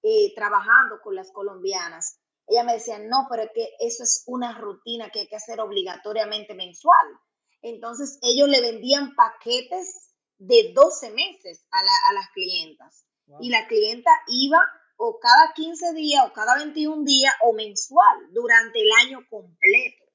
[0.03, 4.57] eh, trabajando con las colombianas, ella me decía, no, pero es que eso es una
[4.57, 7.07] rutina que hay que hacer obligatoriamente mensual.
[7.61, 13.39] Entonces, ellos le vendían paquetes de 12 meses a, la, a las clientas Wow.
[13.41, 14.59] y la clienta iba
[14.97, 20.05] o cada 15 días o cada 21 días o mensual durante el año completo.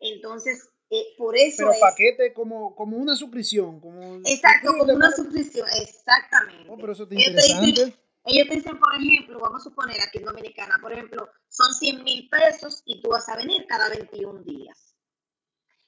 [0.00, 1.80] Entonces, eh, por eso Pero es...
[1.80, 3.80] paquete como, como una suscripción.
[3.80, 6.68] Como, Exacto, como una suscripción, exactamente.
[6.70, 8.02] Oh, pero eso está Ellos te dicen- interesante.
[8.24, 12.02] ellos te dicen, por ejemplo, vamos a suponer aquí en Dominicana, por ejemplo, son 100
[12.02, 14.96] mil pesos y tú vas a venir cada 21 días.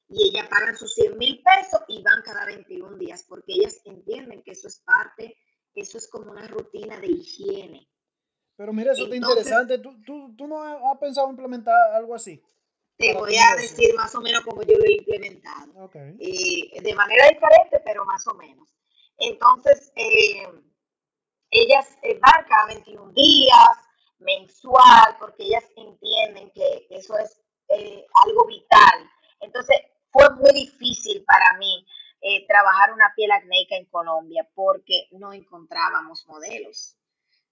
[0.08, 4.42] Y ellas pagan sus 100 mil pesos y van cada 21 días, porque ellas entienden
[4.42, 5.36] que eso es parte,
[5.74, 7.88] eso es como una rutina de higiene.
[8.56, 9.78] Pero mira, eso es interesante.
[9.78, 12.40] ¿Tú, tú, ¿Tú no has pensado implementar algo así?
[12.96, 15.90] Te voy a decir más o menos cómo yo lo he implementado.
[16.20, 18.68] Eh, de manera diferente, pero más o menos.
[19.18, 20.48] Entonces, eh,
[21.50, 21.88] ellas
[22.20, 23.78] van cada 21 días,
[24.18, 29.10] mensual, porque ellas entienden que eso es eh, algo vital.
[29.40, 29.76] Entonces,
[30.12, 31.84] fue muy difícil para mí
[32.26, 36.96] eh, trabajar una piel acnéica en Colombia porque no encontrábamos modelos.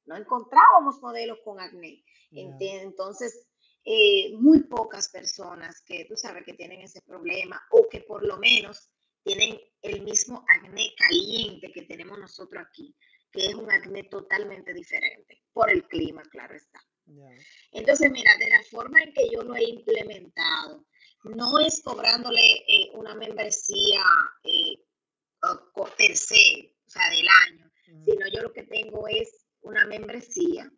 [0.06, 2.02] No encontrábamos modelos con acné.
[2.30, 3.46] Entonces,
[3.84, 8.38] eh, muy pocas personas que tú sabes que tienen ese problema o que por lo
[8.38, 8.88] menos
[9.22, 12.96] tienen el mismo acné caliente que tenemos nosotros aquí,
[13.30, 16.80] que es un acné totalmente diferente, por el clima, claro está.
[17.72, 20.86] Entonces, mira, de la forma en que yo lo he implementado,
[21.24, 24.02] no es cobrándole eh, una membresía
[24.44, 24.84] eh,
[25.42, 27.70] o sea, del año,
[28.04, 30.70] sino yo lo que tengo es una membresía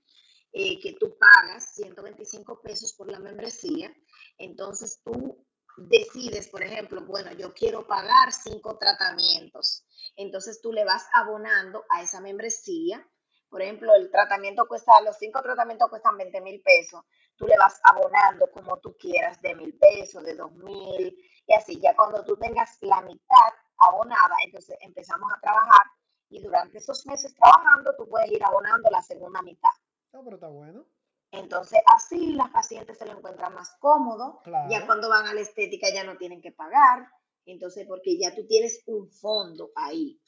[0.52, 3.92] eh, que tú pagas 125 pesos por la membresía.
[4.38, 5.44] Entonces tú
[5.76, 9.84] decides, por ejemplo, bueno, yo quiero pagar cinco tratamientos.
[10.16, 13.06] Entonces tú le vas abonando a esa membresía.
[13.48, 17.02] Por ejemplo, el tratamiento cuesta, los cinco tratamientos cuestan 20 mil pesos.
[17.36, 21.16] Tú le vas abonando como tú quieras, de mil pesos, de dos mil,
[21.46, 21.80] y así.
[21.80, 25.86] Ya cuando tú tengas la mitad abonada, entonces empezamos a trabajar
[26.28, 29.70] y durante esos meses trabajando, tú puedes ir abonando la segunda mitad.
[30.12, 30.84] No, pero está bueno.
[31.30, 34.40] Entonces, así las pacientes se lo encuentran más cómodo.
[34.68, 37.08] Ya cuando van a la estética ya no tienen que pagar.
[37.44, 40.20] Entonces, porque ya tú tienes un fondo ahí,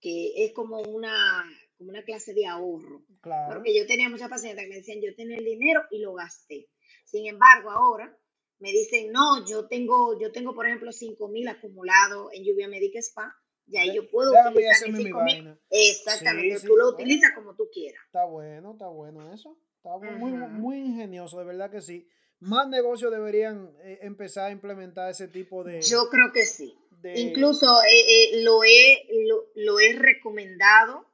[0.00, 1.44] que es como una,
[1.76, 3.04] como una clase de ahorro.
[3.22, 6.68] Porque yo tenía muchas pacientes que me decían, yo tenía el dinero y lo gasté.
[7.04, 8.16] Sin embargo, ahora
[8.58, 12.98] me dicen, no, yo tengo, yo tengo, por ejemplo, 5 mil acumulados en Lluvia Médica
[13.00, 13.34] Spa.
[13.68, 15.58] Y ahí yo puedo utilizar mis 5 mil.
[15.70, 18.00] Exactamente, tú lo utilizas como tú quieras.
[18.06, 19.58] Está bueno, está bueno eso.
[19.76, 22.08] Está muy, muy ingenioso, de verdad que sí.
[22.38, 25.80] Más negocios deberían eh, empezar a implementar ese tipo de...
[25.82, 26.76] Yo creo que sí.
[27.14, 29.06] Incluso eh, eh, lo, he,
[29.54, 31.05] lo, he recomendado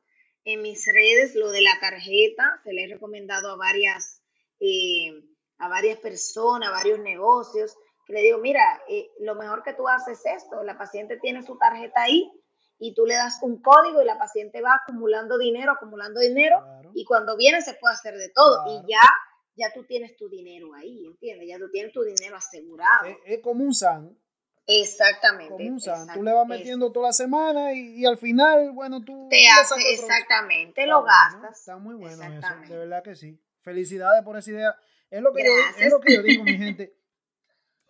[0.45, 4.23] en mis redes, lo de la tarjeta, se le he recomendado a varias,
[5.59, 7.77] a varias personas, a varios negocios,
[8.07, 8.63] que le digo, mira,
[9.21, 12.31] lo mejor que tú haces es esto, la paciente tiene su tarjeta ahí,
[12.79, 16.61] y tú le das un código y la paciente va acumulando dinero, acumulando dinero
[16.95, 19.09] y cuando viene se puede hacer de todo y ya
[19.55, 21.49] ya tú tienes tu dinero ahí, ¿entiendes?
[21.49, 23.07] Ya tú tienes tu dinero asegurado.
[23.25, 24.19] Es, como un SAN.
[24.67, 25.53] Exactamente.
[25.53, 26.09] Como un SAN.
[26.15, 29.29] tú le vas metiendo toda la semana y, al final, bueno, tú...
[29.29, 31.59] Te hace, exactamente, lo gastas.
[31.59, 33.41] Está muy bueno eso, de verdad que sí.
[33.61, 34.77] Felicidades por esa idea.
[35.11, 36.97] Es lo que, yo, es lo que yo digo, mi gente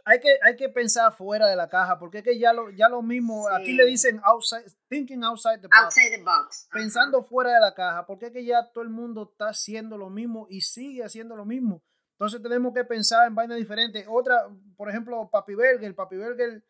[0.05, 2.89] hay que, hay que pensar fuera de la caja, porque es que ya lo, ya
[2.89, 5.85] lo mismo, aquí le dicen outside, thinking outside the box.
[5.85, 6.69] Outside the box.
[6.73, 10.11] Pensando fuera de la caja, porque es que ya todo el mundo está haciendo lo
[10.11, 11.83] mismo y sigue haciendo lo mismo.
[12.23, 14.07] Entonces tenemos que pensar en vainas diferentes.
[14.09, 15.93] Otra, por ejemplo, Papi Burger.
[15.93, 16.63] Papi Burger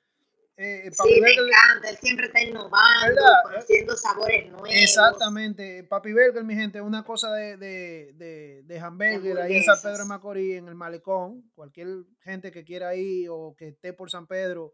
[0.56, 4.70] eh, sí, me encanta, él siempre está innovando, conociendo sabores nuevos.
[4.70, 9.82] Exactamente, Papi Burger, mi gente, una cosa de, de, de, de hamburger ahí en San
[9.82, 11.50] Pedro de Macorís, en el Malecón.
[11.54, 11.88] Cualquier
[12.22, 14.72] gente que quiera ir o que esté por San Pedro,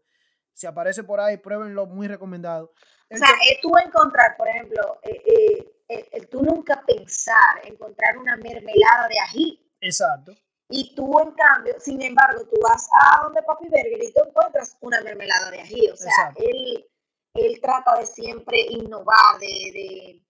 [0.53, 2.71] si aparece por ahí, pruébenlo, muy recomendado.
[3.11, 9.09] o sea, eh, tú encontrar, por ejemplo, eh, eh, tú nunca pensar encontrar una mermelada
[9.09, 9.69] de ají.
[9.81, 10.33] Exacto.
[10.71, 14.77] Y tú, en cambio, sin embargo, tú vas a donde Papi Berger y tú encuentras
[14.81, 15.89] una mermelada de ají.
[15.89, 16.87] O sea, él,
[17.33, 20.21] él trata de siempre innovar, de,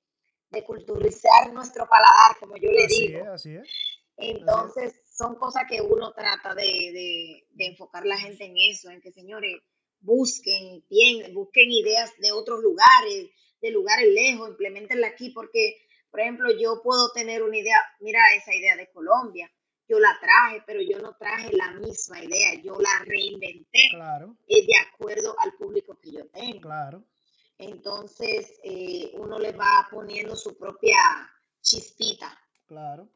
[0.50, 3.20] de, culturizar nuestro paladar, como yo le así digo.
[3.20, 3.68] Es, así es.
[4.16, 9.12] Entonces, son cosas que uno trata de, de, enfocar la gente en eso, en que,
[9.12, 9.62] señores,
[10.00, 13.30] busquen, bien, busquen ideas de otros lugares,
[13.62, 15.76] de lugares lejos, implementenla aquí, porque,
[16.10, 19.52] por ejemplo, yo puedo tener una idea, mira esa idea de Colombia
[19.90, 24.38] yo la traje, pero yo no traje la misma idea, yo la reinventé claro.
[24.48, 26.62] Eh, de acuerdo al público que yo tengo.
[26.62, 27.04] Claro.
[27.58, 30.98] Entonces, eh, uno le va poniendo su propia
[31.62, 32.40] chispita.
[32.68, 33.10] Claro,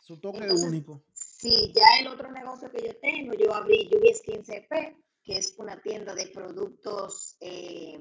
[0.00, 1.02] su toque único.
[1.14, 5.80] Sí, ya el otro negocio que yo tengo, yo abrí Lluvias 15P, que es una
[5.80, 7.98] tienda de productos, eh,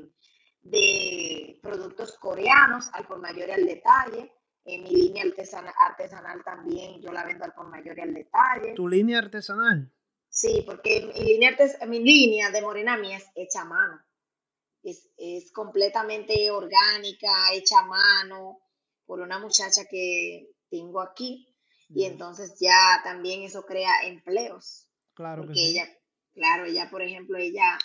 [0.62, 4.37] de productos coreanos, al por mayor y al detalle
[4.68, 8.74] mi línea artesanal, artesanal también yo la vendo al por mayor y al detalle.
[8.74, 9.94] ¿Tu línea artesanal?
[10.30, 11.56] Sí, porque mi línea,
[11.88, 13.98] mi línea de morena mía es hecha a mano.
[14.84, 18.60] Es, es completamente orgánica, hecha a mano,
[19.06, 21.48] por una muchacha que tengo aquí.
[21.90, 24.90] Y entonces ya también eso crea empleos.
[25.14, 25.70] Claro porque que sí.
[25.72, 25.88] ella,
[26.34, 27.78] claro, ella, por ejemplo, ella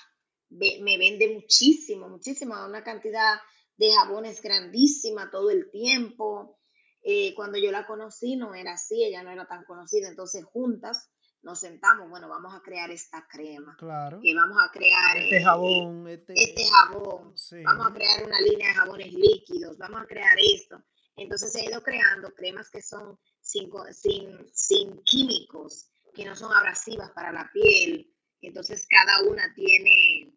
[0.50, 3.36] me vende muchísimo, muchísimo, una cantidad
[3.76, 6.58] de jabones grandísima todo el tiempo
[7.02, 11.10] Eh, cuando yo la conocí no era así, ella no era tan conocida, entonces juntas
[11.42, 13.76] nos sentamos, bueno, vamos a crear esta crema.
[13.76, 14.20] Claro.
[14.22, 17.36] Que vamos a crear este eh, jabón, este, este jabón.
[17.36, 17.62] sí.
[17.64, 20.82] Vamos a crear una línea de jabones líquidos, vamos a crear esto.
[21.16, 27.10] Entonces ha ido creando cremas que son sin, sin, sin químicos, que no son abrasivas
[27.10, 28.14] para la piel.
[28.40, 30.34] Entonces cada una tiene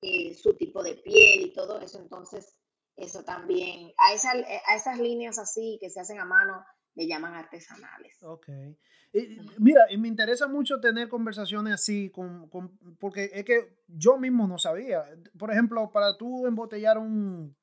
[0.00, 1.98] eh, su tipo de piel y todo eso.
[1.98, 2.54] Entonces
[2.96, 7.34] eso también, a, esa, a esas líneas así que se hacen a mano, le llaman
[7.34, 8.16] artesanales.
[8.22, 8.48] Ok.
[9.12, 14.16] Y, mira, y me interesa mucho tener conversaciones así, con, con- porque es que yo
[14.18, 15.04] mismo no sabía.
[15.38, 17.56] Por ejemplo, para tú embotellar un,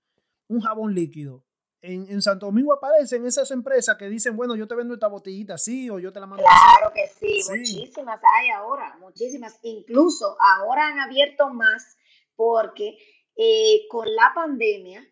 [0.48, 1.44] un jabón líquido,
[1.82, 5.56] en, en Santo Domingo aparecen esas empresas que dicen, bueno, yo te vendo esta botellita
[5.56, 6.78] así o yo te la mando así.
[6.80, 7.58] Claro que sí, Sí.
[7.58, 9.60] muchísimas hay ahora, muchísimas.
[9.64, 11.98] Incluso ahora han abierto más
[12.36, 12.98] porque
[13.36, 15.06] eh, con la pandemia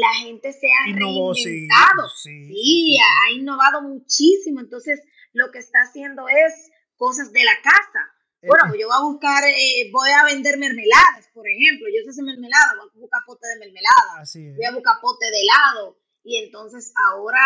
[0.00, 2.08] la gente se ha Innovó, reinventado.
[2.22, 4.60] sí, ha innovado muchísimo.
[4.60, 5.00] Entonces,
[5.32, 8.00] lo que está haciendo es cosas de la casa.
[8.40, 11.88] Bueno, yo voy a buscar, eh, voy a vender mermeladas, por ejemplo.
[11.88, 14.22] Yo sé hacer mermelada, voy a buscar pote de mermelada,
[14.56, 15.98] voy a buscar pote de helado.
[16.22, 17.40] Y entonces ahora,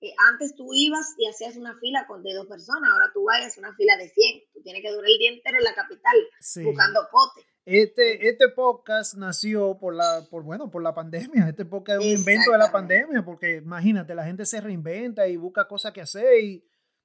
[0.00, 3.40] eh, antes tú ibas y hacías una fila con de dos personas, ahora tú vas
[3.40, 4.42] y haces una fila de 100.
[4.52, 6.64] Tú tienes que durar el día entero en la capital Sí.
[6.64, 7.46] buscando pote.
[7.66, 11.48] Este, este podcast nació por la, por bueno, por la pandemia.
[11.48, 15.36] Este podcast es un invento de la pandemia, porque imagínate, la gente se reinventa y
[15.36, 16.62] busca cosas que hacer y,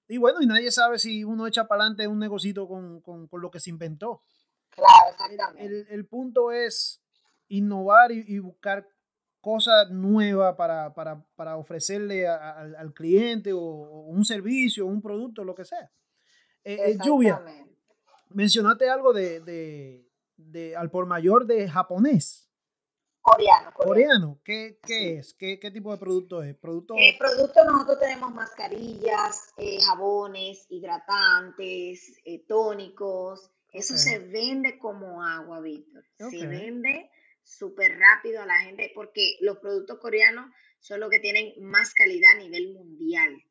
[0.10, 3.42] y bueno, y nadie sabe si uno echa para adelante un negocito con, con, con
[3.42, 4.22] lo que se inventó.
[4.70, 4.90] Claro,
[5.30, 5.66] El, exactamente.
[5.66, 7.02] el- el punto es
[7.48, 8.86] innovar y, y buscar
[9.40, 15.02] cosas nuevas para, para, para ofrecerle a- a- al, cliente o, o un servicio, un
[15.02, 15.90] producto, lo que sea.
[16.66, 17.42] Eh, eh, Lluvia,
[18.32, 20.09] mencionaste algo de, de,
[20.40, 22.46] de al por mayor de japonés,
[23.22, 23.76] Coreano, coreano.
[23.76, 24.42] coreano.
[24.44, 25.08] ¿Qué, qué Sí.
[25.20, 25.34] es?
[25.34, 26.56] ¿Qué, ¿Qué tipo de producto es?
[26.56, 26.96] ¿Producto?
[26.98, 33.52] Eh, productos nosotros tenemos mascarillas, eh, jabones, hidratantes, eh, tónicos.
[33.72, 36.04] Eso se vende como agua, Víctor.
[36.18, 37.12] Se vende
[37.44, 42.32] súper rápido a la gente porque los productos coreanos son los que tienen más calidad
[42.32, 43.44] a nivel mundial.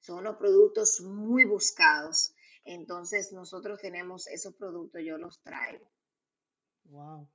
[0.00, 2.34] Son los productos muy buscados.
[2.64, 5.86] Entonces nosotros tenemos esos productos, yo los traigo.
[6.84, 7.28] Wow.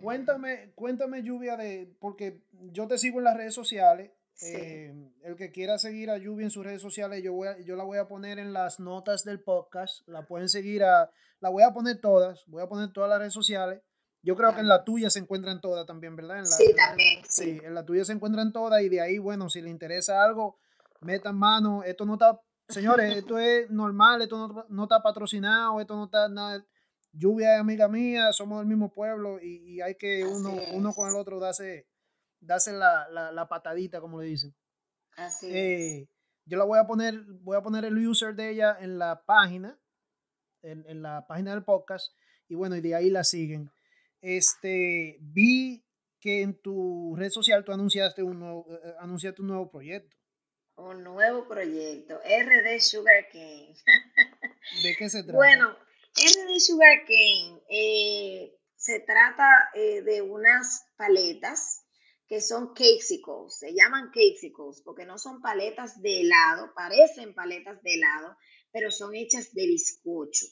[0.00, 2.42] Cuéntame, cuéntame, Lluvia, de, porque
[2.72, 4.12] yo te sigo en las redes sociales.
[4.34, 4.46] Sí.
[4.56, 4.94] eh,
[5.24, 7.84] el que quiera seguir a Lluvia en sus redes sociales, yo, voy a- yo la
[7.84, 10.06] voy a poner en las notas del podcast.
[10.08, 13.34] La pueden seguir a, la voy a poner todas, voy a poner todas las redes
[13.34, 13.82] sociales.
[14.22, 16.38] Yo creo que en la tuya se encuentran todas también, ¿verdad?
[16.38, 17.22] En la- Sí, también.
[17.28, 17.60] Sí, Sí.
[17.62, 20.58] en la tuya se encuentran todas y de ahí, bueno, si le interesa algo,
[21.02, 21.82] metan mano.
[21.82, 26.28] Esto no está, señores, esto es normal, esto no, no está patrocinado, esto no está
[26.30, 26.64] nada.
[27.12, 30.92] Lluvia es amiga mía, somos del mismo pueblo y, y hay que Así uno, uno
[30.92, 31.88] con el otro darse,
[32.40, 34.54] darse la, la, la patadita, como le dicen.
[35.16, 35.54] Así es.
[35.54, 36.08] Eh,
[36.46, 39.78] yo la voy a poner, voy a poner el user de ella en la página,
[40.62, 42.14] en, en la página del podcast,
[42.48, 43.70] y bueno, y de ahí la siguen.
[44.20, 45.84] Este, vi
[46.20, 50.16] que en tu red social tú anunciaste un nuevo, eh, anunciaste un nuevo proyecto.
[50.76, 53.74] Un nuevo proyecto, RD Sugar Cane.
[54.82, 55.36] ¿De qué se trata?
[55.36, 55.76] Bueno,
[56.16, 61.84] RD Sugar Cane eh, se trata eh, de unas paletas
[62.28, 67.94] que son cakesicles, se llaman cakesicles porque no son paletas de helado, parecen paletas de
[67.94, 68.36] helado,
[68.70, 70.46] pero son hechas de bizcocho.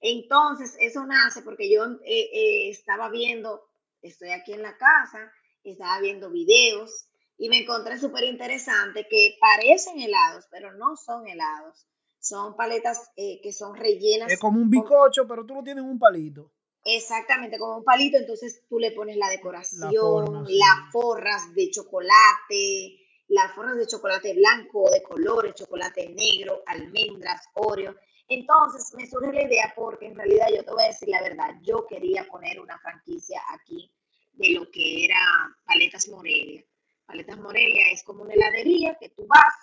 [0.00, 3.62] Entonces, eso nace porque yo eh, estaba viendo,
[4.02, 5.32] estoy aquí en la casa,
[5.64, 7.08] estaba viendo videos
[7.38, 11.86] y me encontré súper interesante que parecen helados, pero no son helados.
[12.24, 14.32] Son paletas eh, que son rellenas.
[14.32, 16.50] es como un con- bizcocho, pero tú lo tienes en un palito.
[16.86, 20.58] Exactamente, como un palito, entonces tú le pones la decoración, La forma, sí.
[20.58, 22.98] las forras de chocolate,
[23.28, 27.94] las forras de chocolate blanco, de colores, chocolate negro, almendras, oreo.
[28.28, 31.54] Entonces me surge la idea porque en realidad yo te voy a decir la verdad,
[31.62, 33.92] yo quería poner una franquicia aquí
[34.32, 35.18] de lo que era
[35.66, 36.64] Paletas Morelia.
[37.06, 39.54] Paletas Morelia es como una heladería que tú vas,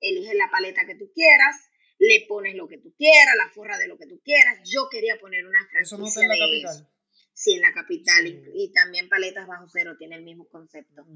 [0.00, 1.56] eliges la paleta que tú quieras,
[2.00, 4.58] le pones lo que tú quieras, la forra de lo que tú quieras.
[4.68, 6.74] Yo quería poner una franquicia Eso no está en la de capital.
[6.76, 6.90] eso.
[7.34, 8.22] Sí, en la capital.
[8.26, 8.42] Sí.
[8.54, 11.06] Y, y también Paletas Bajo Cero tiene el mismo concepto.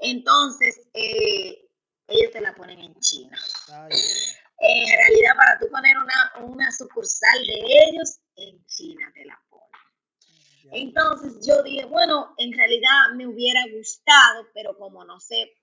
[0.00, 1.66] Entonces, eh,
[2.06, 3.36] ellos te la ponen en China.
[3.72, 3.90] Ay,
[4.60, 7.54] En realidad, para tú poner una, una sucursal de
[7.88, 9.68] ellos, en China te la ponen.
[10.72, 15.54] Entonces yo dije, bueno, en realidad me hubiera gustado, pero como no sé,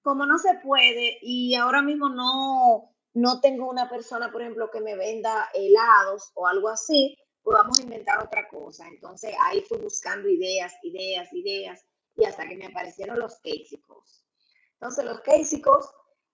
[0.00, 4.82] como no se puede y ahora mismo no, no tengo una persona, por ejemplo, que
[4.82, 8.86] me venda helados o algo así, pues vamos a inventar otra cosa.
[8.88, 11.82] Entonces ahí fui buscando ideas, ideas, ideas
[12.14, 14.26] y hasta que me aparecieron los cakesicles.
[14.74, 15.86] Entonces los cakesicles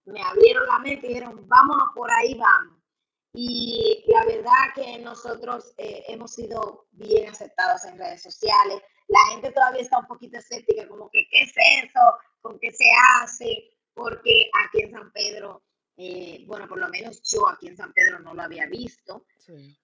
[0.06, 2.82] me abrieron la mente y dijeron, vámonos por ahí, vamos.
[3.32, 8.82] Y la verdad que nosotros eh, hemos sido bien aceptados en redes sociales.
[9.06, 11.52] La gente todavía está un poquito escéptica, como que, ¿qué es
[11.84, 12.00] eso?
[12.40, 12.86] ¿Con qué se
[13.20, 13.70] hace?
[13.94, 15.62] Porque aquí en San Pedro,
[15.96, 19.26] eh, bueno, por lo menos yo aquí en San Pedro no lo había visto.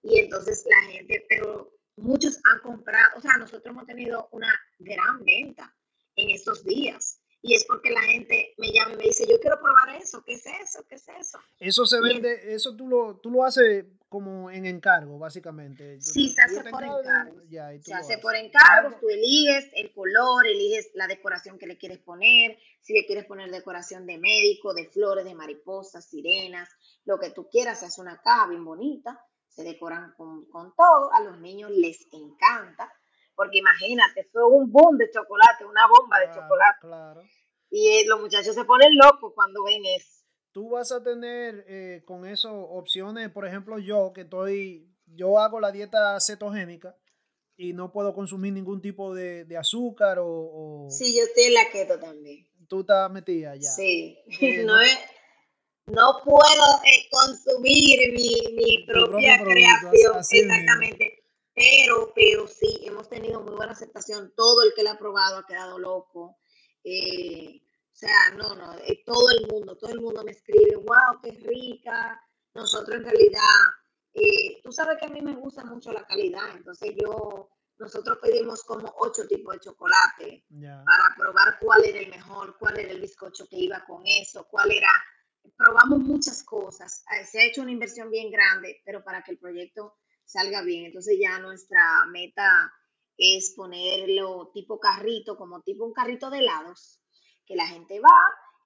[0.01, 4.49] Y entonces la gente, pero muchos han comprado, o sea, nosotros hemos tenido una
[4.79, 5.75] gran venta
[6.15, 7.21] en estos días.
[7.41, 10.33] Y es porque la gente me llama y me dice, yo quiero probar eso, ¿qué
[10.33, 10.83] es eso?
[10.87, 11.39] ¿Qué es eso?
[11.59, 16.01] Eso se vende, eso tú lo, tú lo haces como en encargo, básicamente.
[16.01, 17.41] Sí, se hace por encargo.
[17.81, 22.57] se hace por encargo, tú eliges el color, eliges la decoración que le quieres poner,
[22.81, 26.69] si le quieres poner decoración de médico, de flores, de mariposas, sirenas,
[27.05, 31.13] lo que tú quieras, se hace una caja bien bonita, se decoran con, con todo,
[31.13, 32.91] a los niños les encanta
[33.39, 36.79] porque imagínate, fue un boom de chocolate, una bomba de chocolate.
[36.81, 37.21] Claro.
[37.69, 40.18] Y eh, los muchachos se ponen locos cuando ven eso.
[40.51, 45.59] Tú vas a tener eh, con eso opciones, por ejemplo, yo que estoy, yo hago
[45.59, 46.95] la dieta cetogénica
[47.55, 51.99] y no puedo consumir ningún tipo de, azúcar o, Sí, yo estoy en la keto
[51.99, 52.47] también.
[52.67, 53.69] Tú estás metida ya.
[53.69, 54.75] Sí, eh, no,
[55.87, 56.63] no, puedo
[57.11, 60.17] consumir mi, propia creación.
[60.17, 61.23] Exactamente.
[61.53, 64.33] Pero, pero sí, hemos tenido muy buena aceptación.
[64.35, 66.37] Todo el que la ha probado ha quedado loco.
[66.85, 67.61] Eh,
[67.99, 72.21] sea, no, no, eh, todo el mundo, todo el mundo me escribe, wow, qué rica.
[72.53, 73.41] Nosotros en realidad,
[74.13, 78.63] eh, tú sabes que a mí me gusta mucho la calidad, entonces yo, nosotros pedimos
[78.63, 83.47] como ocho tipos de chocolate para probar cuál era el mejor, cuál era el bizcocho
[83.47, 84.89] que iba con eso, cuál era,
[85.57, 87.03] probamos muchas cosas.
[87.29, 90.85] Se ha hecho una inversión bien grande, pero para que el proyecto salga bien.
[90.85, 92.71] Entonces ya nuestra meta
[93.17, 97.01] es ponerlo tipo carrito, como tipo un carrito de helados,
[97.49, 98.15] que la gente va,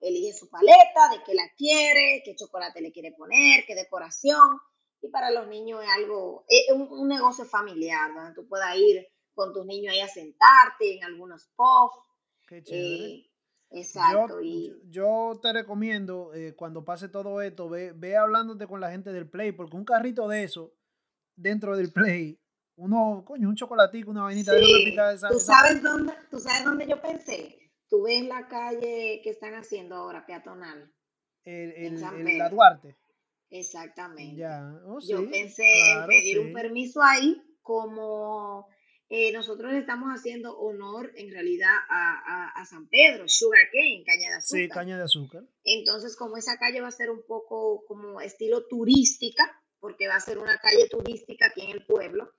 [0.01, 4.59] elige su paleta, de qué la quiere, qué chocolate le quiere poner, qué decoración.
[5.01, 9.53] Y para los niños es algo, es un, negocio familiar, donde tú puedas ir con
[9.53, 11.97] tus niños ahí a sentarte en algunos puffs.
[12.45, 13.05] Qué chévere.
[13.05, 13.31] Eh,
[13.71, 14.41] exacto.
[14.41, 14.81] Yo, y...
[14.89, 19.29] yo te recomiendo, eh, cuando pase todo esto, ve, ve hablándote con la gente del
[19.29, 20.73] Play, porque un carrito de eso
[21.37, 22.37] dentro del Play,
[22.75, 27.01] uno, coño, un chocolatico, una vainita de esa, ¿Tú, sabes Dónde, ¿Tú sabes dónde yo
[27.01, 27.62] pensé?
[27.93, 30.91] Tú ves la calle que están haciendo ahora, peatonal.
[31.43, 32.97] El, la Duarte.
[33.51, 34.35] Exactamente.
[34.35, 34.81] Ya.
[34.87, 38.67] Oh, yo pensé en pedir un permiso ahí como
[39.09, 44.31] eh, nosotros le estamos haciendo honor en realidad a, a, San Pedro, Sugar Cane, caña
[44.31, 44.59] de azúcar.
[44.59, 45.43] Sí, caña de azúcar.
[45.63, 49.43] Entonces, como esa calle va a ser un poco como estilo turística,
[49.79, 52.31] porque va a ser una calle turística aquí en el pueblo,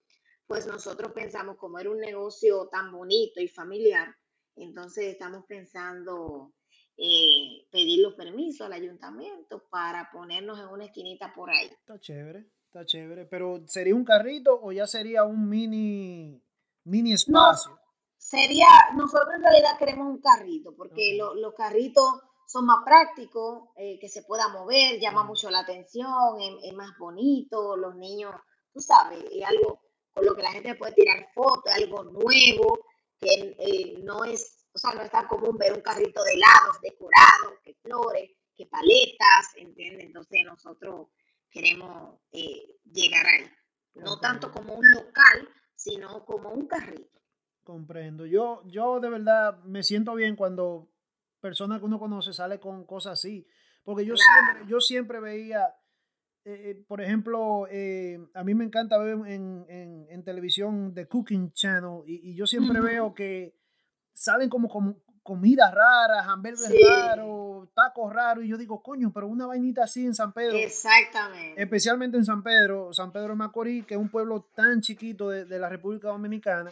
[0.49, 4.17] pues nosotros pensamos, como era un negocio tan bonito y familiar,
[4.57, 6.53] entonces estamos pensando
[6.97, 11.67] eh, pedir los permisos al ayuntamiento para ponernos en una esquinita por ahí.
[11.67, 16.43] Está chévere, está chévere, pero ¿sería un carrito o ya sería un mini,
[16.85, 17.79] mini espacio?
[18.25, 22.05] sería, nosotros en realidad queremos un carrito, porque los carritos
[22.47, 27.77] son más prácticos, eh, que se pueda mover, llama mucho la atención, es, más bonito,
[27.77, 28.35] los niños,
[28.73, 29.81] tú sabes, es algo
[30.13, 32.79] con lo que la gente puede tirar fotos, algo nuevo,
[33.25, 36.81] que eh, no es, o sea, no es tan común ver un carrito de helados
[36.83, 40.07] decorado, que flores, que paletas, ¿entiendes?
[40.07, 41.09] Entonces nosotros
[41.51, 43.51] queremos eh, llegar ahí,
[43.95, 47.21] no tanto como un local, sino como un carrito.
[47.63, 48.27] Comprendo.
[48.27, 50.91] Yo, yo de verdad me siento bien cuando
[51.41, 53.47] persona que uno conoce sale con cosas así.
[53.85, 55.75] Porque yo, siempre, yo siempre veía,
[56.47, 62.03] eh, eh, por ejemplo, eh, a mí me encanta ver en, televisión The Cooking Channel
[62.07, 63.55] y, yo siempre veo que
[64.13, 69.47] salen como, como comidas raras, hamburguesas raros, tacos raros, y yo digo, coño, pero una
[69.47, 70.57] vainita así en San Pedro.
[70.57, 71.63] Exactamente.
[71.63, 75.47] Especialmente en San Pedro, San Pedro de Macorís, que es un pueblo tan chiquito de,
[75.47, 76.71] de la República Dominicana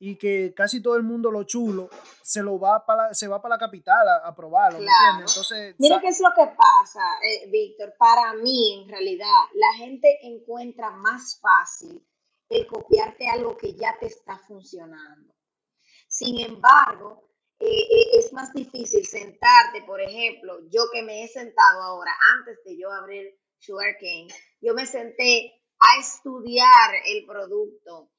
[0.00, 1.90] y que casi todo el mundo lo chulo
[2.22, 4.80] se lo va para se va para la capital a, probarlo
[5.18, 7.94] entonces mira qué es lo que pasa eh, Víctor.
[7.98, 12.04] Para mí en realidad la gente encuentra más fácil
[12.48, 15.34] el copiarte algo que ya te está funcionando.
[16.08, 17.28] Sin embargo
[17.58, 22.58] eh, eh, es más difícil sentarte por ejemplo yo que me he sentado ahora antes
[22.64, 24.28] de yo abrir Sugarcane
[24.62, 28.10] yo me senté a estudiar el producto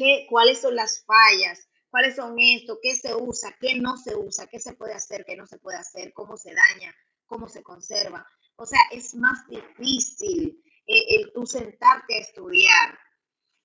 [0.00, 4.46] qué, cuáles son las fallas, cuáles son esto, qué se usa, qué no se usa,
[4.46, 6.94] qué se puede hacer, qué no se puede hacer, cómo se daña,
[7.26, 8.26] cómo se conserva.
[8.56, 12.98] O sea, es más difícil eh, el tú sentarte a estudiar.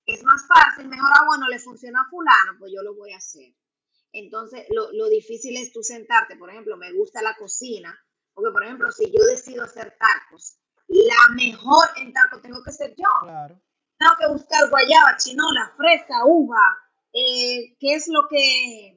[0.04, 3.16] Es más fácil, mejor, ah, bueno, le funciona a fulano, pues yo lo voy a
[3.16, 3.54] hacer.
[4.12, 7.98] Entonces, lo, lo difícil es tú sentarte, por ejemplo, me gusta la cocina,
[8.34, 10.58] Porque, por ejemplo, si yo decido hacer tacos,
[10.88, 13.08] la mejor en tacos tengo que ser yo.
[13.22, 13.58] Claro.
[13.98, 16.78] Tengo que buscar guayaba, chinola, fresa, uva,
[17.12, 18.96] eh, qué es lo que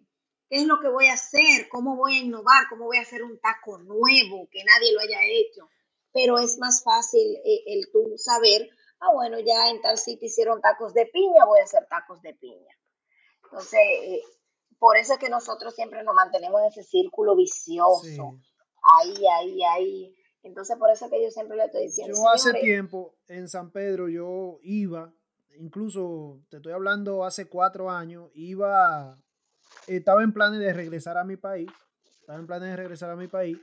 [0.49, 3.23] qué es lo que voy a hacer, cómo voy a innovar, cómo voy a hacer
[3.23, 5.69] un taco nuevo que nadie lo haya hecho.
[6.11, 8.67] Pero es más fácil eh, el tú saber,
[8.99, 12.33] ah, bueno, ya en tal sitio hicieron tacos de piña, voy a hacer tacos de
[12.33, 12.75] piña.
[13.43, 14.21] Entonces, eh,
[14.79, 18.01] por eso es que nosotros siempre nos mantenemos en ese círculo vicioso.
[18.01, 18.17] Sí.
[18.81, 20.15] Ahí, ahí, ahí.
[20.43, 22.13] Entonces, por eso es que yo siempre le estoy diciendo.
[22.17, 25.13] Yo hace "Señores, tiempo en San Pedro yo iba,
[25.57, 29.17] incluso te estoy hablando hace cuatro años, iba,
[29.87, 31.69] estaba en planes de regresar a mi país,
[32.21, 33.57] estaba en planes de regresar a mi país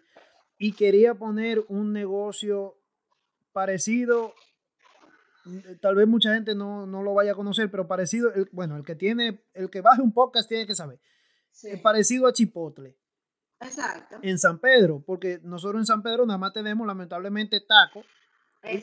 [0.58, 2.76] y quería poner un negocio
[3.52, 4.34] parecido,
[5.80, 8.84] tal vez mucha gente no, no lo vaya a conocer, pero parecido, el- bueno, el
[8.84, 11.00] que tiene, el que baje un podcast tiene que saber,
[11.50, 12.96] sí, es parecido a Chipotle
[13.60, 14.18] Exacto.
[14.22, 18.04] en San Pedro, porque nosotros en San Pedro nada más tenemos lamentablemente tacos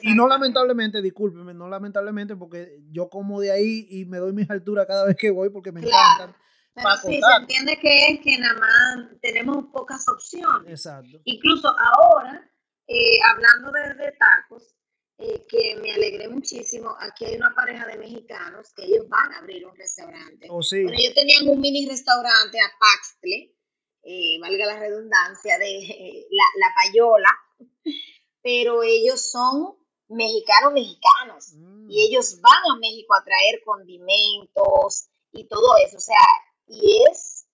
[0.01, 4.49] y- no lamentablemente, discúlpeme, no lamentablemente, porque yo como de ahí y me doy mis
[4.49, 5.97] alturas cada vez que voy porque me Claro.
[6.24, 6.43] encantan.
[6.76, 7.41] Pero sí, se Taco.
[7.41, 10.71] entiende que es que nada más tenemos pocas opciones.
[10.71, 11.19] Exacto.
[11.26, 12.49] Incluso ahora,
[12.88, 14.74] eh, hablando de, de tacos,
[15.19, 19.38] eh, que me alegré muchísimo, aquí hay una pareja de mexicanos que ellos van a
[19.39, 20.47] abrir un restaurante.
[20.49, 23.53] O sí, Bueno, ellos tenían un mini restaurante a Paxtle,
[24.03, 27.29] eh, valga la redundancia, de eh, la, la payola,
[28.41, 29.77] pero ellos son
[30.09, 35.99] mexicanos mexicanos Mm, y ellos van a México a traer condimentos y todo eso, o
[35.99, 36.15] sea,
[36.67, 37.47] y es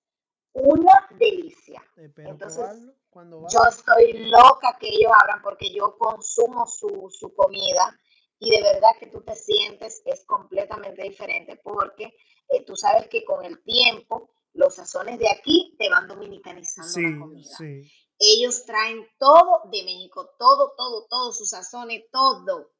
[0.53, 1.83] una delicia.
[1.97, 2.65] espero entonces,
[3.09, 7.97] cuando Yo estoy loca que ellos abran porque yo consumo su, su comida
[8.39, 12.13] y de verdad que tú te sientes es completamente diferente porque
[12.49, 17.01] eh, tú sabes que con el tiempo los sazones de aquí te van dominicanizando Sí,
[17.01, 17.49] la comida.
[17.57, 17.91] sí.
[18.21, 22.73] Ellos traen todo de México, todo, todo, todo, sus sazones, todo.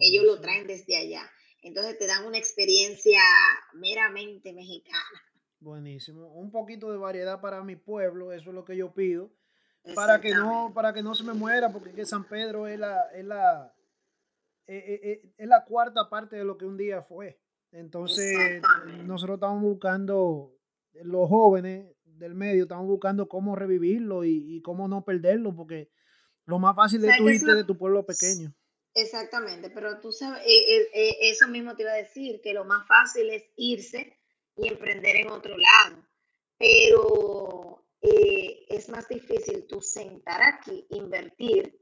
[0.00, 1.22] Ellos lo traen desde allá.
[1.62, 3.20] Entonces te dan una experiencia
[3.74, 5.22] meramente mexicana.
[5.60, 6.26] Buenísimo.
[6.32, 9.30] Un poquito de variedad para mi pueblo, eso es lo que yo pido.
[9.94, 12.78] Para que no, para que no se me muera, porque es que San Pedro es
[12.78, 13.72] la, es la,
[14.66, 17.40] eh, eh, eh, es la cuarta parte de lo que un día fue.
[17.70, 18.60] Entonces,
[19.04, 20.51] nosotros estamos buscando,
[20.94, 25.90] los jóvenes del medio, estamos buscando cómo revivirlo y, y cómo no perderlo, porque
[26.46, 28.54] lo más fácil es ¿Sabes tú qué es irte de tu pueblo pequeño.
[28.94, 32.64] Exactamente, pero tú sabes, eh, eh, eh, eso mismo te iba a decir, que lo
[32.64, 34.18] más fácil es irse
[34.56, 36.06] y emprender en otro lado,
[36.58, 41.78] pero eh, es más difícil tú sentar aquí, invertir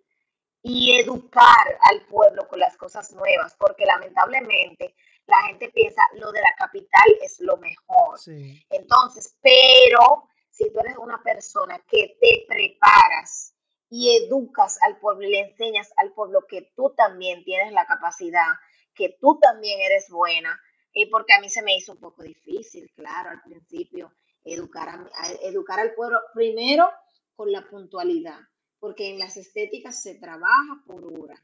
[0.63, 4.95] y educar al pueblo con las cosas nuevas, porque lamentablemente
[5.27, 8.19] la gente piensa lo de la capital es lo mejor.
[8.19, 13.55] Sí, Entonces, pero si tú eres una persona que te preparas
[13.89, 18.47] y educas al pueblo y le enseñas al pueblo que tú también tienes la capacidad,
[18.95, 20.59] que tú también eres buena,
[20.93, 24.13] y porque a mí se me hizo un poco difícil, claro, al principio,
[24.45, 26.91] educar, a, a- educar al pueblo primero
[27.37, 28.39] con la puntualidad,
[28.81, 31.41] porque en las estéticas se trabaja por hora.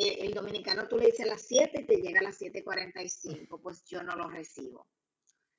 [0.00, 3.60] Eh, el dominicano tú le dices a las 7 y te llega a las 7.45,
[3.60, 4.86] pues yo no lo recibo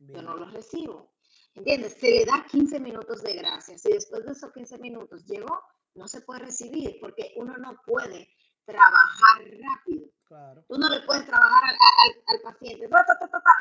[0.01, 1.11] yo no los recibo.
[1.55, 1.97] ¿Entiendes?
[1.99, 3.77] Se le da 15 minutos de gracia.
[3.77, 5.61] Si después de esos 15 minutos llegó,
[5.95, 8.29] no se puede recibir porque uno no puede
[8.63, 10.07] trabajar rápido.
[10.23, 10.63] Claro.
[10.69, 12.87] Tú no le puedes trabajar al, al- al paciente.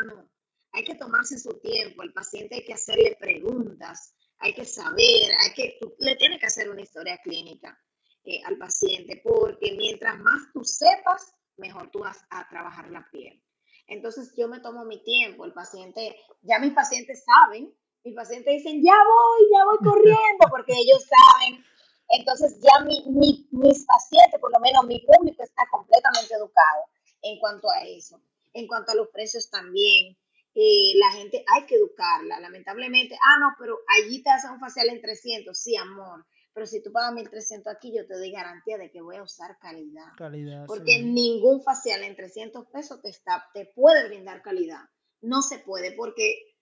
[0.07, 0.31] No.
[0.71, 2.03] Hay que tomarse su tiempo.
[2.03, 4.15] Al paciente hay que hacerle preguntas.
[4.39, 5.33] Hay que saber.
[5.41, 7.77] Hay que, tú le tienes que hacer una historia clínica
[8.25, 13.43] eh, al paciente porque mientras más tú sepas, mejor tú vas a trabajar la piel.
[13.87, 18.83] Entonces yo me tomo mi tiempo, el paciente, ya mis pacientes saben, mis pacientes dicen,
[18.85, 21.65] ya voy, ya voy corriendo, porque ellos saben.
[22.11, 26.85] Entonces ya mi, mi- mis pacientes, por lo menos mi público está completamente educado
[27.23, 28.21] en cuanto a eso.
[28.53, 30.17] En cuanto a los precios también,
[30.55, 34.89] eh, la gente hay que educarla, lamentablemente, ah, no, pero allí te hacen un facial
[34.89, 36.25] en 300, sí, amor,
[36.59, 39.57] pero si tú pagas 1300 aquí, yo te doy garantía de que voy a usar
[39.61, 40.09] calidad.
[40.17, 40.67] Calidad.
[40.67, 41.05] Porque sí.
[41.05, 44.81] ningún facial en 300 pesos te, está, te puede brindar calidad.
[45.21, 46.57] No se puede porque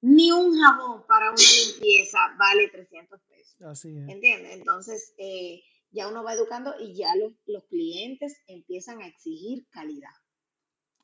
[0.00, 3.62] ni un jabón para una limpieza vale 300 pesos.
[3.62, 4.08] Así es.
[4.08, 4.54] ¿Entiendes?
[4.54, 10.14] Entonces, eh, ya uno va educando y ya los, los clientes empiezan a exigir calidad.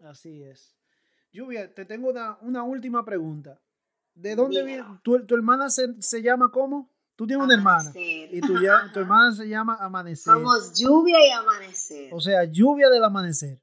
[0.00, 0.74] Así es.
[1.32, 3.60] Lluvia, te tengo una, una última pregunta.
[4.14, 4.84] ¿De dónde Dímelo.
[4.84, 5.00] viene?
[5.02, 6.90] ¿Tu, tu hermana se, se llama cómo?
[7.18, 7.90] Tú tienes una hermana.
[7.96, 10.32] Y tu, ya- tu hermana se llama Amanecer.
[10.34, 12.14] Somos lluvia y amanecer.
[12.14, 13.60] O sea, lluvia del amanecer.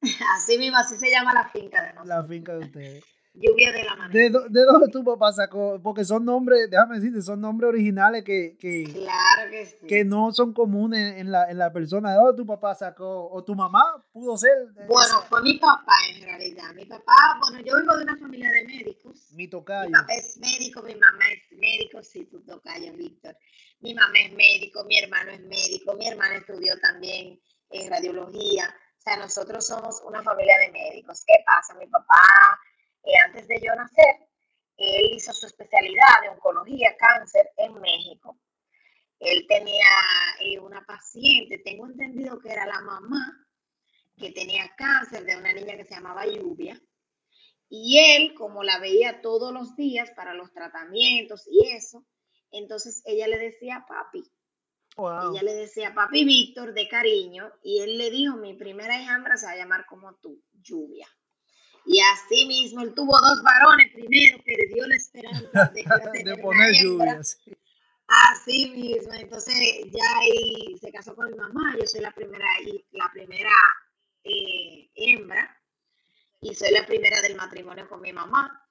[0.34, 2.06] Así mismo, así se llama la finca de nosotros.
[2.06, 3.04] La finca de ustedes.
[3.40, 5.80] Lluvia de la ¿De, ¿De, dónde tu papá sacó?
[5.82, 9.86] Porque son nombres, déjame decirte, son nombres originales que, que, claro que, sí.
[9.86, 12.12] que no son comunes en la, en la persona.
[12.12, 13.30] ¿De dónde tu papá sacó?
[13.30, 13.82] ¿O tu mamá
[14.12, 14.56] pudo ser?
[14.86, 16.74] Bueno, fue mi papá en realidad.
[16.74, 19.32] Mi papá, bueno, yo vengo de una familia de médicos.
[19.32, 19.88] Mi tocayo.
[19.88, 23.36] Mi papá es médico, mi mamá es médico, sí, tu tocayo, Víctor.
[23.80, 28.74] Mi mamá es médico, mi hermano es médico, mi hermana estudió también en radiología.
[28.98, 31.22] O sea, nosotros somos una familia de médicos.
[31.24, 31.74] ¿Qué pasa?
[31.78, 32.58] Mi papá
[33.16, 34.28] antes de yo nacer,
[34.76, 38.38] él hizo su especialidad de oncología, cáncer en México.
[39.18, 39.86] Él tenía
[40.40, 43.46] eh, una paciente, tengo entendido que era la mamá,
[44.16, 46.80] que tenía cáncer de una niña que se llamaba Lluvia.
[47.68, 52.06] Y él, como la veía todos los días para los tratamientos y eso,
[52.50, 54.24] entonces ella le decía papi.
[54.96, 59.46] Ella le decía papi Víctor de cariño y él le dijo, mi primera hijambra se
[59.46, 61.06] va a llamar como tú, Lluvia.
[61.90, 65.84] Y así mismo, él tuvo dos varones primero, perdió la esperanza de,
[66.24, 67.40] de poner lluvias.
[68.06, 69.54] Así mismo, entonces
[69.90, 72.46] ya ahí se casó con mi mamá, yo soy la primera,
[72.92, 73.50] la primera
[74.22, 75.56] eh, hembra
[76.42, 78.66] y soy la primera del matrimonio con mi mamá.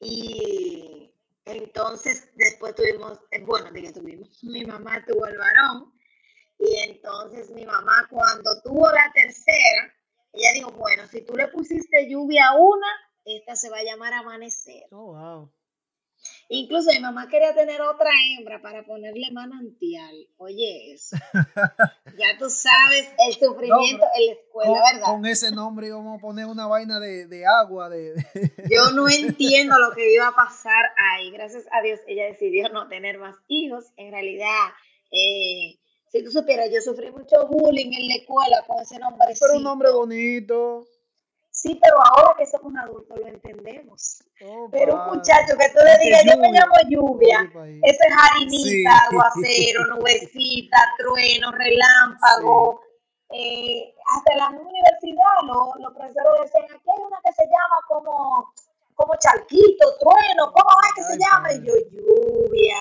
[0.00, 1.14] Y
[1.44, 5.92] entonces después tuvimos, eh, bueno, dije tuvimos, mi mamá tuvo el varón
[6.58, 9.94] y entonces mi mamá cuando tuvo la tercera,
[10.32, 12.86] ella dijo, bueno, si tú le pusiste lluvia a una,
[13.24, 14.84] esta se va a llamar amanecer.
[14.90, 15.52] Oh, wow.
[16.48, 20.14] Incluso mi mamá quería tener otra hembra para ponerle manantial.
[20.36, 21.16] Oye, eso.
[22.18, 25.06] ya tú sabes el sufrimiento en la escuela, ¿verdad?
[25.06, 27.88] Con ese nombre íbamos a poner una vaina de, agua.
[27.88, 28.14] De,
[28.70, 31.30] Yo no entiendo lo que iba a pasar ahí.
[31.30, 33.86] Gracias a Dios ella decidió no tener más hijos.
[33.96, 34.68] En realidad,
[35.10, 35.78] eh,
[36.12, 39.34] si tú supieras, yo sufrí mucho bullying en la escuela con ese nombre.
[39.40, 40.86] Pero un nombre bonito.
[41.50, 44.22] Sí, pero ahora que somos adultos lo entendemos.
[44.44, 47.50] Oh, pero un muchacho que tú le digas, yo me llamo lluvia,
[47.82, 52.82] ese es harinita, aguacero, nubecita, trueno, relámpago.
[53.30, 58.52] Eh, hasta la universidad los, profesores decían, aquí hay una que se llama como,
[58.94, 61.52] como charquito, trueno, ¿cómo es que se llama?
[61.54, 62.76] Y yo, lluvia.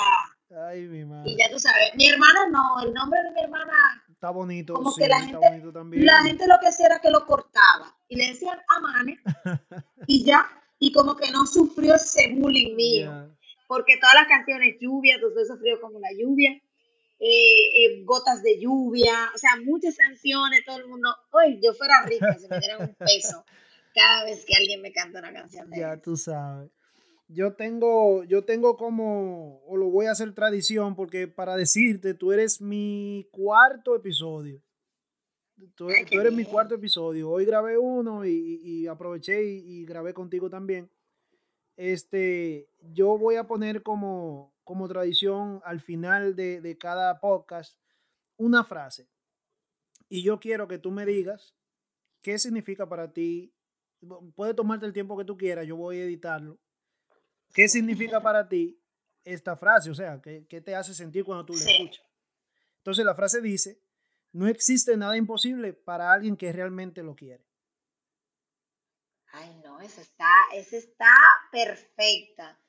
[0.55, 1.31] Ay, mi madre.
[1.31, 4.03] Y ya tú sabes, mi hermana no, el nombre de mi hermana.
[4.09, 4.73] Está bonito.
[4.73, 8.27] Como que la gente, la gente lo que hacía era que lo cortaba y le
[8.27, 9.19] decían amane
[10.07, 10.47] y ya.
[10.79, 13.33] Y como que no sufrió ese bullying mío.
[13.67, 16.51] Porque todas las canciones, lluvia, entonces sufrió como la lluvia.
[17.23, 22.01] Eh, eh, gotas de lluvia, o sea, muchas canciones, todo el mundo, hoy yo fuera
[22.07, 23.45] rica, se me diera un peso
[23.93, 26.71] cada vez que alguien me canta una canción de Ya tú sabes
[27.33, 32.31] yo tengo, yo tengo como, o lo voy a hacer tradición, porque para decirte, tú
[32.31, 34.61] eres mi cuarto episodio.
[35.75, 37.29] Tú, eres mi cuarto episodio.
[37.29, 40.89] Hoy grabé uno y, aproveché y, grabé contigo también.
[41.77, 47.77] Este, yo voy a poner como, como tradición al final de, de cada podcast
[48.37, 49.07] una frase.
[50.09, 51.55] Y yo quiero que tú me digas
[52.21, 53.53] qué significa para ti.
[54.35, 56.59] Puede tomarte el tiempo que tú quieras, yo voy a editarlo
[57.53, 58.79] ¿Qué significa para ti
[59.23, 59.89] esta frase?
[59.89, 62.05] O sea, ¿qué, te hace sentir cuando tú la escuchas?
[62.77, 63.81] Entonces la frase dice,
[64.31, 67.45] no existe nada imposible para alguien que realmente lo quiere.
[69.33, 71.13] Ay, no, eso está, eso está
[71.51, 72.59] perfecta.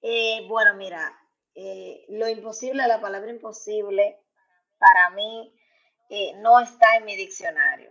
[0.00, 1.18] Eh, bueno, mira,
[1.54, 4.18] eh, lo imposible, la palabra imposible,
[4.78, 5.54] para mí
[6.10, 7.90] eh, no está en mi diccionario.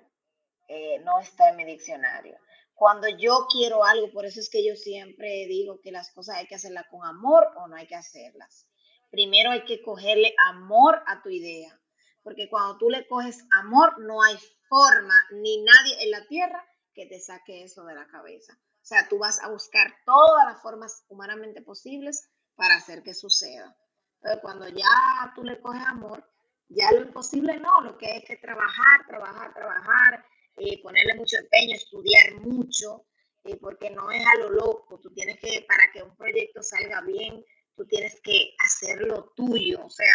[1.04, 2.38] no está en mi diccionario
[2.74, 6.48] cuando yo quiero algo, por eso es que yo siempre digo que las cosas hay
[6.48, 8.68] que hacerlas con amor o no hay que hacerlas.
[9.10, 11.80] Primero hay que cogerle amor a tu idea,
[12.24, 14.38] porque cuando tú le coges amor, no hay
[14.70, 18.54] forma ni nadie en la tierra que te saque eso de la cabeza.
[18.54, 23.76] O sea, tú vas a buscar todas las formas humanamente posibles para hacer que suceda.
[24.22, 26.28] Pero cuando ya tú le coges amor,
[26.70, 30.26] ya lo imposible no, lo que hay que trabajar, trabajar, trabajar,
[30.64, 33.08] eh, ponerle mucho empeño, estudiar mucho,
[33.46, 37.02] eh, porque no es a lo loco, tú tienes que, para que un proyecto salga
[37.02, 37.44] bien,
[37.76, 40.14] tú tienes que hacerlo tuyo, o sea,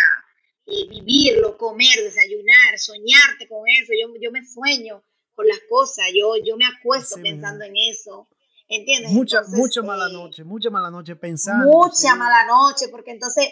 [0.66, 5.02] eh, vivirlo, comer, desayunar, soñarte con eso, yo, yo me sueño
[5.34, 8.28] con las cosas, yo, yo me acuesto pensando en eso.
[8.68, 9.12] ¿Entiendes?
[9.12, 11.70] Mucha, mucha mala noche, mucha mala noche pensando.
[11.70, 13.48] Mucha mala noche, porque entonces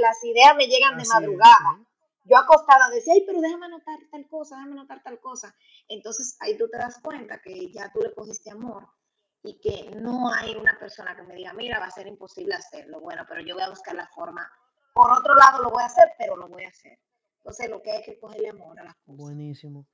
[0.00, 1.84] las ideas me llegan de madrugada
[2.24, 5.54] yo acostada decía, ay, pero déjame anotar tal cosa, déjame anotar tal cosa.
[5.88, 8.86] Entonces ahí tú te das cuenta que ya tú le cogiste amor
[9.42, 13.00] y que no hay una persona que me diga, mira, va a ser imposible hacerlo.
[13.00, 14.50] Bueno, pero yo voy a buscar la forma.
[14.94, 16.98] Por otro lado lo voy a hacer, pero lo voy a hacer.
[17.38, 19.16] Entonces lo que hay que cogerle amor a las cosas.
[19.16, 19.86] Buenísimo.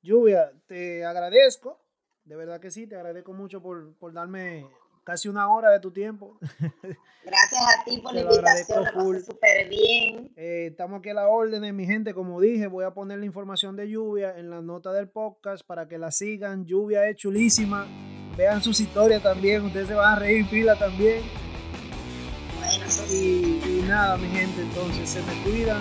[0.00, 1.84] Lluvia, te agradezco,
[2.24, 4.66] de verdad que sí, te agradezco mucho por, por darme
[5.06, 6.36] casi una hora de tu tiempo.
[7.24, 8.84] Gracias a ti por la invitación,
[9.24, 10.32] súper bien.
[10.36, 13.76] Eh, estamos aquí a la orden, mi gente, como dije, voy a poner la información
[13.76, 16.66] de Lluvia en la nota del podcast para que la sigan.
[16.66, 17.86] Lluvia es chulísima,
[18.36, 21.22] vean sus historias también, ustedes se van a reír pila también.
[22.58, 25.80] Bueno, y, y nada, mi gente, entonces se me cuidan